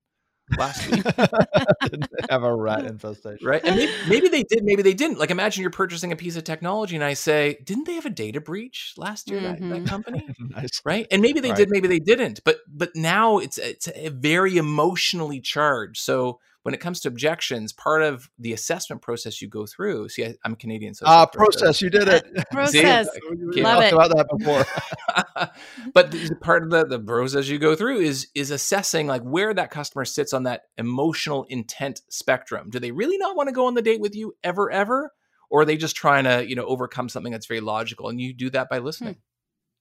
last 0.58 0.90
week? 0.92 1.04
Didn't 1.84 2.12
they 2.12 2.26
have 2.30 2.44
a 2.44 2.54
rat 2.54 2.86
infestation, 2.86 3.48
right? 3.48 3.64
And 3.64 3.78
maybe, 3.78 3.92
maybe, 4.08 4.28
they 4.28 4.44
did, 4.44 4.64
maybe 4.64 4.82
they 4.82 4.94
didn't. 4.94 5.18
Like, 5.18 5.32
imagine 5.32 5.62
you're 5.62 5.72
purchasing 5.72 6.12
a 6.12 6.16
piece 6.16 6.36
of 6.36 6.44
technology, 6.44 6.96
and 6.96 7.04
I 7.04 7.14
say, 7.14 7.60
didn't 7.64 7.86
they 7.86 7.94
have 7.94 8.06
a 8.06 8.10
data 8.10 8.42
breach 8.42 8.94
last 8.98 9.30
year? 9.30 9.40
Mm-hmm. 9.40 9.70
That, 9.70 9.80
that, 9.80 9.90
company, 9.90 10.28
nice. 10.40 10.82
right? 10.86 11.08
And 11.12 11.22
maybe 11.22 11.40
they 11.40 11.50
right. 11.50 11.58
did, 11.58 11.70
maybe 11.72 11.88
they 11.88 12.00
didn't. 12.00 12.42
But 12.44 12.58
but 12.68 12.92
now 12.94 13.38
it's 13.38 13.58
it's 13.58 13.88
a 13.96 14.10
very 14.10 14.58
emotionally 14.58 15.40
charged. 15.40 16.02
So 16.02 16.40
when 16.64 16.74
it 16.74 16.80
comes 16.80 17.02
to 17.02 17.10
objections, 17.10 17.74
part 17.74 18.02
of 18.02 18.30
the 18.40 18.54
assessment 18.54 19.02
process 19.02 19.42
you 19.42 19.50
go 19.50 19.66
through. 19.66 20.10
See, 20.10 20.26
I, 20.26 20.36
am 20.46 20.56
Canadian, 20.56 20.94
so 20.94 21.06
ah, 21.06 21.26
process. 21.26 21.82
You 21.82 21.90
did 21.90 22.08
it. 22.08 22.26
process. 22.52 23.08
we 23.30 23.62
Love 23.62 23.84
talked 23.84 23.86
it. 23.86 23.94
about 23.94 24.16
that 24.16 24.28
before. 24.38 25.52
but 25.94 26.16
part 26.40 26.64
of 26.64 26.72
the 26.72 26.86
the 26.86 27.00
process 27.00 27.48
you 27.48 27.60
go 27.60 27.76
through 27.76 28.00
is 28.00 28.30
is 28.34 28.50
assessing 28.50 29.08
like 29.08 29.22
where 29.22 29.54
that 29.54 29.72
customer 29.72 30.06
sits 30.06 30.34
on 30.34 30.44
that 30.44 30.64
emotional 30.78 31.46
intent 31.50 32.02
spectrum. 32.10 32.70
Do 32.70 32.80
they 32.80 32.92
really 32.92 33.18
not 33.18 33.36
want 33.36 33.50
to 33.50 33.54
go 33.54 33.68
on 33.68 33.74
the 33.74 33.82
date 33.82 34.00
with 34.00 34.16
you 34.16 34.34
ever, 34.44 34.72
ever, 34.72 35.12
or 35.50 35.62
are 35.62 35.66
they 35.66 35.78
just 35.78 35.98
trying 35.98 36.24
to 36.24 36.48
you 36.48 36.56
know 36.56 36.66
overcome 36.66 37.10
something 37.10 37.32
that's 37.32 37.46
very 37.46 37.62
logical? 37.62 38.08
And 38.08 38.22
you 38.22 38.34
do 38.34 38.50
that 38.52 38.70
by 38.70 38.80
listening. 38.80 39.16
Hmm. 39.16 39.20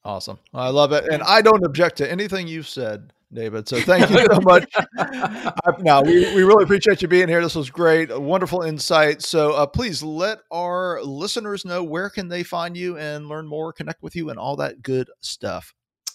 Awesome. 0.05 0.39
I 0.53 0.69
love 0.69 0.93
it. 0.93 1.05
And 1.13 1.23
I 1.23 1.43
don't 1.43 1.65
object 1.65 1.99
to 1.99 2.11
anything 2.11 2.49
you've 2.49 2.69
said. 2.69 3.13
David. 3.33 3.67
So 3.67 3.81
thank 3.81 4.11
you 4.11 4.27
so 4.31 4.41
much. 4.43 4.71
now 5.81 6.03
we, 6.03 6.35
we 6.35 6.43
really 6.43 6.65
appreciate 6.65 7.01
you 7.01 7.09
being 7.09 7.29
here. 7.29 7.41
This 7.43 7.55
was 7.55 7.71
great, 7.71 8.11
a 8.11 8.21
wonderful 8.21 8.63
insight. 8.63 9.23
So 9.23 9.53
uh, 9.53 9.67
please 9.67 10.03
let 10.03 10.41
our 10.51 11.03
listeners 11.03 11.65
know 11.65 11.83
where 11.83 12.11
can 12.11 12.29
they 12.29 12.43
find 12.43 12.77
you 12.77 12.99
and 12.99 13.29
learn 13.29 13.47
more, 13.47 13.73
connect 13.73 14.03
with 14.03 14.15
you, 14.17 14.31
and 14.31 14.39
all 14.39 14.57
that 14.57 14.83
good 14.83 15.09
stuff. 15.21 15.73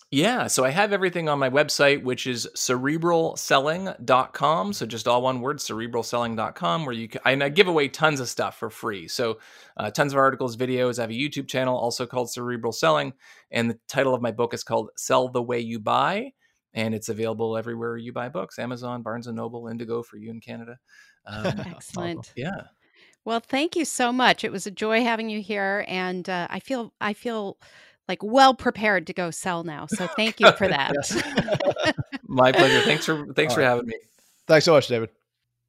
Yeah, 0.09 0.47
so 0.47 0.63
I 0.63 0.69
have 0.69 0.93
everything 0.93 1.27
on 1.27 1.37
my 1.37 1.49
website, 1.49 2.01
which 2.01 2.27
is 2.27 2.47
cerebralselling.com. 2.55 4.73
So 4.73 4.85
just 4.85 5.05
all 5.05 5.21
one 5.21 5.41
word, 5.41 5.57
cerebralselling.com, 5.57 6.85
where 6.85 6.95
you 6.95 7.09
can, 7.09 7.19
and 7.25 7.43
I 7.43 7.49
give 7.49 7.67
away 7.67 7.89
tons 7.89 8.21
of 8.21 8.29
stuff 8.29 8.57
for 8.57 8.69
free. 8.69 9.09
So 9.09 9.39
uh, 9.75 9.91
tons 9.91 10.13
of 10.13 10.19
articles, 10.19 10.55
videos. 10.55 10.97
I 10.97 11.01
have 11.01 11.09
a 11.09 11.13
YouTube 11.13 11.49
channel 11.49 11.77
also 11.77 12.05
called 12.05 12.31
Cerebral 12.31 12.71
Selling. 12.71 13.11
And 13.51 13.69
the 13.69 13.77
title 13.89 14.15
of 14.15 14.21
my 14.21 14.31
book 14.31 14.53
is 14.53 14.63
called 14.63 14.91
Sell 14.95 15.27
the 15.27 15.43
Way 15.43 15.59
You 15.59 15.79
Buy 15.79 16.31
and 16.77 16.93
it's 16.93 17.09
available 17.09 17.57
everywhere 17.57 17.97
you 17.97 18.13
buy 18.13 18.29
books 18.29 18.59
amazon 18.59 19.01
barnes 19.01 19.27
and 19.27 19.35
noble 19.35 19.67
indigo 19.67 20.01
for 20.01 20.17
you 20.17 20.29
in 20.29 20.39
canada 20.39 20.77
um, 21.25 21.45
excellent 21.65 22.31
yeah 22.35 22.61
well 23.25 23.39
thank 23.39 23.75
you 23.75 23.83
so 23.83 24.13
much 24.13 24.43
it 24.43 24.51
was 24.51 24.67
a 24.67 24.71
joy 24.71 25.03
having 25.03 25.29
you 25.29 25.41
here 25.41 25.83
and 25.87 26.29
uh, 26.29 26.47
i 26.49 26.59
feel 26.59 26.93
i 27.01 27.13
feel 27.13 27.57
like 28.07 28.23
well 28.23 28.53
prepared 28.53 29.07
to 29.07 29.13
go 29.13 29.31
sell 29.31 29.63
now 29.63 29.85
so 29.85 30.07
thank 30.07 30.39
you 30.39 30.51
for 30.53 30.67
that 30.67 30.93
my 32.27 32.51
pleasure 32.51 32.81
thanks 32.81 33.05
for 33.05 33.33
thanks 33.33 33.51
All 33.51 33.55
for 33.55 33.61
right. 33.61 33.67
having 33.67 33.87
me 33.87 33.95
thanks 34.47 34.65
so 34.65 34.73
much 34.73 34.87
david 34.87 35.09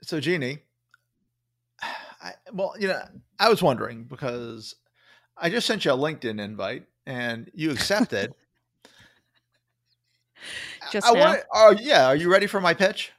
so 0.03 0.21
jeannie 0.21 0.59
I, 2.23 2.33
well 2.53 2.75
you 2.79 2.89
know 2.89 3.03
i 3.39 3.49
was 3.49 3.63
wondering 3.63 4.05
because 4.05 4.75
i 5.37 5.51
just 5.51 5.67
sent 5.67 5.85
you 5.85 5.93
a 5.93 5.97
linkedin 5.97 6.41
invite 6.41 6.87
and 7.07 7.51
you 7.55 7.71
accepted 7.71 8.35
just 10.93 11.07
I 11.07 11.13
now. 11.13 11.21
Want, 11.21 11.41
oh 11.53 11.77
yeah, 11.79 12.07
are 12.07 12.17
you 12.17 12.31
ready 12.31 12.47
for 12.47 12.61
my 12.61 12.75
pitch? 12.75 13.13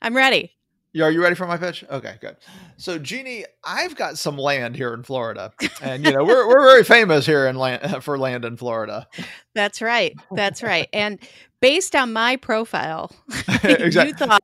I'm 0.00 0.16
ready. 0.16 0.55
Are 1.04 1.10
you 1.10 1.22
ready 1.22 1.34
for 1.34 1.46
my 1.46 1.56
pitch? 1.56 1.84
Okay, 1.90 2.16
good. 2.20 2.36
So, 2.76 2.98
Jeannie, 2.98 3.44
I've 3.64 3.96
got 3.96 4.18
some 4.18 4.38
land 4.38 4.76
here 4.76 4.94
in 4.94 5.02
Florida, 5.02 5.52
and 5.82 6.04
you 6.04 6.12
know 6.12 6.24
we're 6.24 6.48
we're 6.48 6.64
very 6.64 6.84
famous 6.84 7.26
here 7.26 7.46
in 7.46 7.56
land 7.56 8.02
for 8.04 8.18
land 8.18 8.44
in 8.44 8.56
Florida. 8.56 9.06
That's 9.54 9.82
right. 9.82 10.14
That's 10.32 10.62
right. 10.62 10.88
And 10.92 11.18
based 11.60 11.94
on 11.94 12.12
my 12.12 12.36
profile, 12.36 13.10
exactly. 13.62 14.06
you 14.08 14.14
thought 14.14 14.42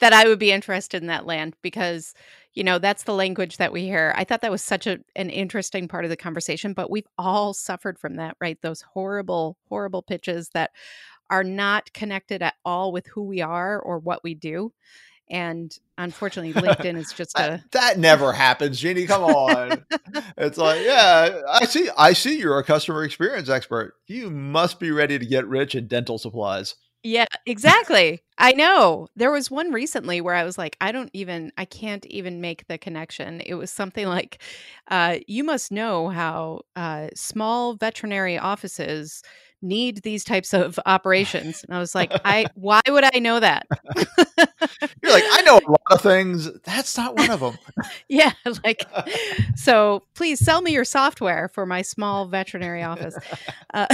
that 0.00 0.12
I 0.12 0.26
would 0.26 0.38
be 0.38 0.52
interested 0.52 1.02
in 1.02 1.08
that 1.08 1.26
land 1.26 1.54
because 1.62 2.14
you 2.54 2.64
know 2.64 2.78
that's 2.78 3.04
the 3.04 3.14
language 3.14 3.58
that 3.58 3.72
we 3.72 3.82
hear. 3.82 4.12
I 4.16 4.24
thought 4.24 4.40
that 4.40 4.50
was 4.50 4.62
such 4.62 4.86
a 4.86 4.98
an 5.16 5.30
interesting 5.30 5.88
part 5.88 6.04
of 6.04 6.10
the 6.10 6.16
conversation, 6.16 6.72
but 6.72 6.90
we've 6.90 7.08
all 7.18 7.54
suffered 7.54 7.98
from 7.98 8.14
that, 8.16 8.36
right? 8.40 8.58
Those 8.62 8.82
horrible, 8.82 9.56
horrible 9.68 10.02
pitches 10.02 10.50
that 10.50 10.70
are 11.30 11.44
not 11.44 11.92
connected 11.92 12.42
at 12.42 12.54
all 12.64 12.92
with 12.92 13.06
who 13.06 13.22
we 13.22 13.40
are 13.40 13.78
or 13.78 13.98
what 13.98 14.24
we 14.24 14.34
do. 14.34 14.72
And 15.30 15.76
unfortunately, 15.96 16.52
LinkedIn 16.62 16.96
is 16.96 17.12
just 17.12 17.38
a 17.38 17.62
that 17.72 17.98
never 17.98 18.32
happens, 18.32 18.80
Jeannie. 18.80 19.06
Come 19.06 19.24
on. 19.24 19.84
it's 20.36 20.58
like, 20.58 20.84
yeah, 20.84 21.42
I 21.50 21.64
see 21.64 21.88
I 21.96 22.12
see 22.12 22.38
you're 22.38 22.58
a 22.58 22.64
customer 22.64 23.04
experience 23.04 23.48
expert. 23.48 23.94
You 24.06 24.30
must 24.30 24.80
be 24.80 24.90
ready 24.90 25.18
to 25.18 25.26
get 25.26 25.46
rich 25.46 25.74
in 25.74 25.86
dental 25.86 26.18
supplies. 26.18 26.74
Yeah, 27.04 27.26
exactly. 27.46 28.22
I 28.38 28.52
know. 28.52 29.06
There 29.14 29.30
was 29.30 29.50
one 29.50 29.72
recently 29.72 30.20
where 30.20 30.34
I 30.34 30.42
was 30.42 30.58
like, 30.58 30.76
I 30.80 30.90
don't 30.90 31.10
even, 31.12 31.52
I 31.56 31.64
can't 31.64 32.04
even 32.06 32.40
make 32.40 32.66
the 32.66 32.76
connection. 32.76 33.40
It 33.40 33.54
was 33.54 33.70
something 33.70 34.06
like, 34.08 34.42
uh, 34.88 35.18
you 35.28 35.44
must 35.44 35.70
know 35.70 36.08
how 36.08 36.62
uh, 36.74 37.08
small 37.14 37.74
veterinary 37.74 38.36
offices 38.36 39.22
need 39.62 40.02
these 40.02 40.24
types 40.24 40.54
of 40.54 40.78
operations. 40.86 41.64
And 41.64 41.76
I 41.76 41.80
was 41.80 41.94
like, 41.94 42.12
I 42.24 42.46
why 42.54 42.80
would 42.88 43.04
I 43.04 43.18
know 43.18 43.40
that? 43.40 43.66
You're 45.02 45.12
like, 45.12 45.24
I 45.30 45.42
know 45.42 45.58
a 45.58 45.66
lot 45.70 45.80
of 45.90 46.00
things. 46.00 46.50
That's 46.64 46.96
not 46.96 47.16
one 47.16 47.30
of 47.30 47.40
them. 47.40 47.58
yeah, 48.08 48.32
like 48.64 48.84
so 49.56 50.02
please 50.14 50.38
sell 50.38 50.62
me 50.62 50.72
your 50.72 50.84
software 50.84 51.48
for 51.48 51.66
my 51.66 51.82
small 51.82 52.26
veterinary 52.26 52.82
office. 52.82 53.16
Uh, 53.74 53.86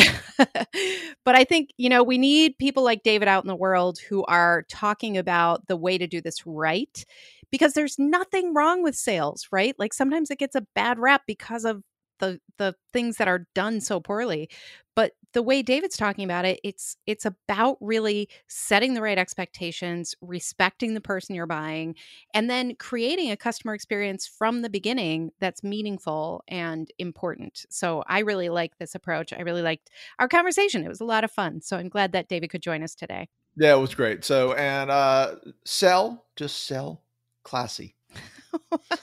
but 1.24 1.34
I 1.34 1.44
think, 1.44 1.70
you 1.76 1.88
know, 1.88 2.02
we 2.02 2.18
need 2.18 2.58
people 2.58 2.84
like 2.84 3.02
David 3.02 3.28
out 3.28 3.44
in 3.44 3.48
the 3.48 3.56
world 3.56 3.98
who 3.98 4.24
are 4.24 4.64
talking 4.68 5.16
about 5.16 5.66
the 5.66 5.76
way 5.76 5.98
to 5.98 6.06
do 6.06 6.20
this 6.20 6.46
right 6.46 7.04
because 7.50 7.74
there's 7.74 7.98
nothing 7.98 8.52
wrong 8.52 8.82
with 8.82 8.96
sales, 8.96 9.46
right? 9.52 9.74
Like 9.78 9.92
sometimes 9.92 10.30
it 10.30 10.38
gets 10.38 10.56
a 10.56 10.66
bad 10.74 10.98
rap 10.98 11.22
because 11.26 11.64
of 11.64 11.82
the 12.18 12.40
the 12.58 12.74
things 12.92 13.16
that 13.16 13.28
are 13.28 13.46
done 13.54 13.80
so 13.80 14.00
poorly 14.00 14.48
but 14.94 15.12
the 15.32 15.42
way 15.42 15.62
david's 15.62 15.96
talking 15.96 16.24
about 16.24 16.44
it 16.44 16.60
it's 16.62 16.96
it's 17.06 17.26
about 17.26 17.76
really 17.80 18.28
setting 18.48 18.94
the 18.94 19.02
right 19.02 19.18
expectations 19.18 20.14
respecting 20.20 20.94
the 20.94 21.00
person 21.00 21.34
you're 21.34 21.46
buying 21.46 21.94
and 22.32 22.48
then 22.48 22.74
creating 22.76 23.30
a 23.30 23.36
customer 23.36 23.74
experience 23.74 24.26
from 24.26 24.62
the 24.62 24.70
beginning 24.70 25.30
that's 25.40 25.62
meaningful 25.62 26.42
and 26.48 26.90
important. 26.98 27.64
So 27.70 28.04
i 28.06 28.20
really 28.20 28.48
like 28.48 28.78
this 28.78 28.94
approach. 28.94 29.32
I 29.32 29.40
really 29.40 29.62
liked 29.62 29.90
our 30.18 30.28
conversation. 30.28 30.84
It 30.84 30.88
was 30.88 31.00
a 31.00 31.04
lot 31.04 31.24
of 31.24 31.30
fun. 31.30 31.60
So 31.60 31.76
i'm 31.76 31.88
glad 31.88 32.12
that 32.12 32.28
david 32.28 32.50
could 32.50 32.62
join 32.62 32.82
us 32.82 32.94
today. 32.94 33.28
Yeah 33.56 33.74
it 33.74 33.80
was 33.80 33.94
great. 33.94 34.24
So 34.24 34.52
and 34.54 34.90
uh 34.90 35.36
sell 35.64 36.26
just 36.36 36.66
sell 36.66 37.02
classy 37.42 37.96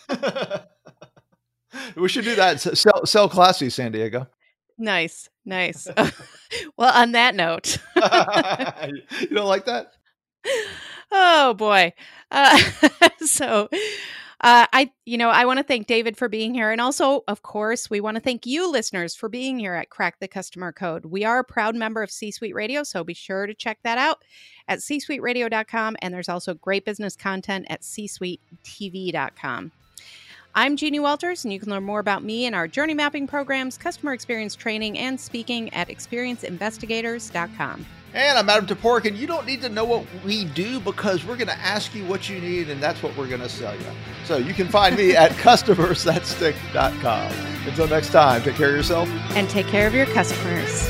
we 1.96 2.10
should 2.10 2.26
do 2.26 2.36
that. 2.36 2.60
Sell, 2.60 3.06
sell 3.06 3.30
classy, 3.30 3.70
San 3.70 3.92
Diego. 3.92 4.28
Nice, 4.78 5.30
nice. 5.46 5.88
well, 6.78 6.94
on 6.94 7.12
that 7.14 7.36
note, 7.36 7.78
you 9.22 9.36
don't 9.36 9.48
like 9.48 9.66
that? 9.66 9.94
Oh 11.12 11.54
boy. 11.54 11.94
Uh, 12.32 12.58
so, 13.20 13.70
uh, 14.42 14.66
I, 14.74 14.92
you 15.06 15.18
know, 15.18 15.30
I 15.30 15.46
want 15.46 15.60
to 15.60 15.64
thank 15.64 15.86
David 15.86 16.18
for 16.18 16.28
being 16.28 16.54
here. 16.54 16.72
And 16.72 16.82
also, 16.82 17.24
of 17.28 17.44
course, 17.44 17.90
we 17.90 18.02
want 18.02 18.16
to 18.16 18.22
thank 18.22 18.46
you, 18.46 18.72
listeners, 18.72 19.14
for 19.14 19.30
being 19.30 19.60
here 19.60 19.76
at 19.76 19.90
Crack 19.90 20.20
the 20.20 20.28
Customer 20.28 20.72
Code. 20.72 21.06
We 21.06 21.24
are 21.26 21.40
a 21.40 21.44
proud 21.44 21.76
member 21.76 22.02
of 22.02 22.10
C 22.10 22.32
Suite 22.32 22.56
Radio, 22.56 22.84
so 22.84 23.04
be 23.04 23.14
sure 23.14 23.46
to 23.46 23.54
check 23.54 23.78
that 23.84 24.00
out 24.00 24.24
at 24.68 24.80
csuiteradio.com. 24.80 25.98
And 26.02 26.14
there's 26.14 26.30
also 26.30 26.56
great 26.56 26.86
business 26.86 27.16
content 27.16 27.68
at 27.70 27.82
csuitetv.com. 27.82 29.72
I'm 30.54 30.76
Jeannie 30.76 31.00
Walters, 31.00 31.46
and 31.46 31.54
you 31.54 31.60
can 31.62 31.70
learn 31.70 31.84
more 31.84 32.00
about 32.00 32.24
me 32.24 32.46
and 32.46 32.54
our 32.54 32.68
journey 32.68 32.94
mapping 32.94 33.26
programs, 33.26 33.78
customer 33.78 34.12
experience 34.12 34.54
training, 34.54 34.98
and 34.98 35.18
speaking 35.18 35.74
at 35.74 35.88
experienceinvestigators.com. 35.88 37.86
And 38.14 38.38
I'm 38.38 38.50
Adam 38.50 38.66
Toporek, 38.66 39.06
and 39.06 39.16
you 39.16 39.26
don't 39.26 39.46
need 39.46 39.62
to 39.62 39.70
know 39.70 39.86
what 39.86 40.06
we 40.26 40.44
do 40.44 40.82
because 40.82 41.24
we're 41.24 41.38
going 41.38 41.48
to 41.48 41.58
ask 41.58 41.96
you 41.96 42.04
what 42.06 42.30
you 42.30 42.42
need, 42.42 42.70
and 42.70 42.84
that's 42.84 43.02
what 43.02 43.16
we're 43.16 43.30
going 43.30 43.40
to 43.40 43.48
sell 43.48 43.74
you. 43.74 43.86
So 44.26 44.36
you 44.36 44.54
can 44.54 44.68
find 44.68 44.98
me 44.98 45.16
at 45.16 45.32
customersthatstick.com. 45.38 47.32
Until 47.66 47.88
next 47.88 48.12
time, 48.12 48.42
take 48.42 48.56
care 48.56 48.72
of 48.72 48.76
yourself 48.76 49.08
and 49.36 49.50
take 49.50 49.68
care 49.68 49.88
of 49.88 49.94
your 49.94 50.08
customers. 50.08 50.90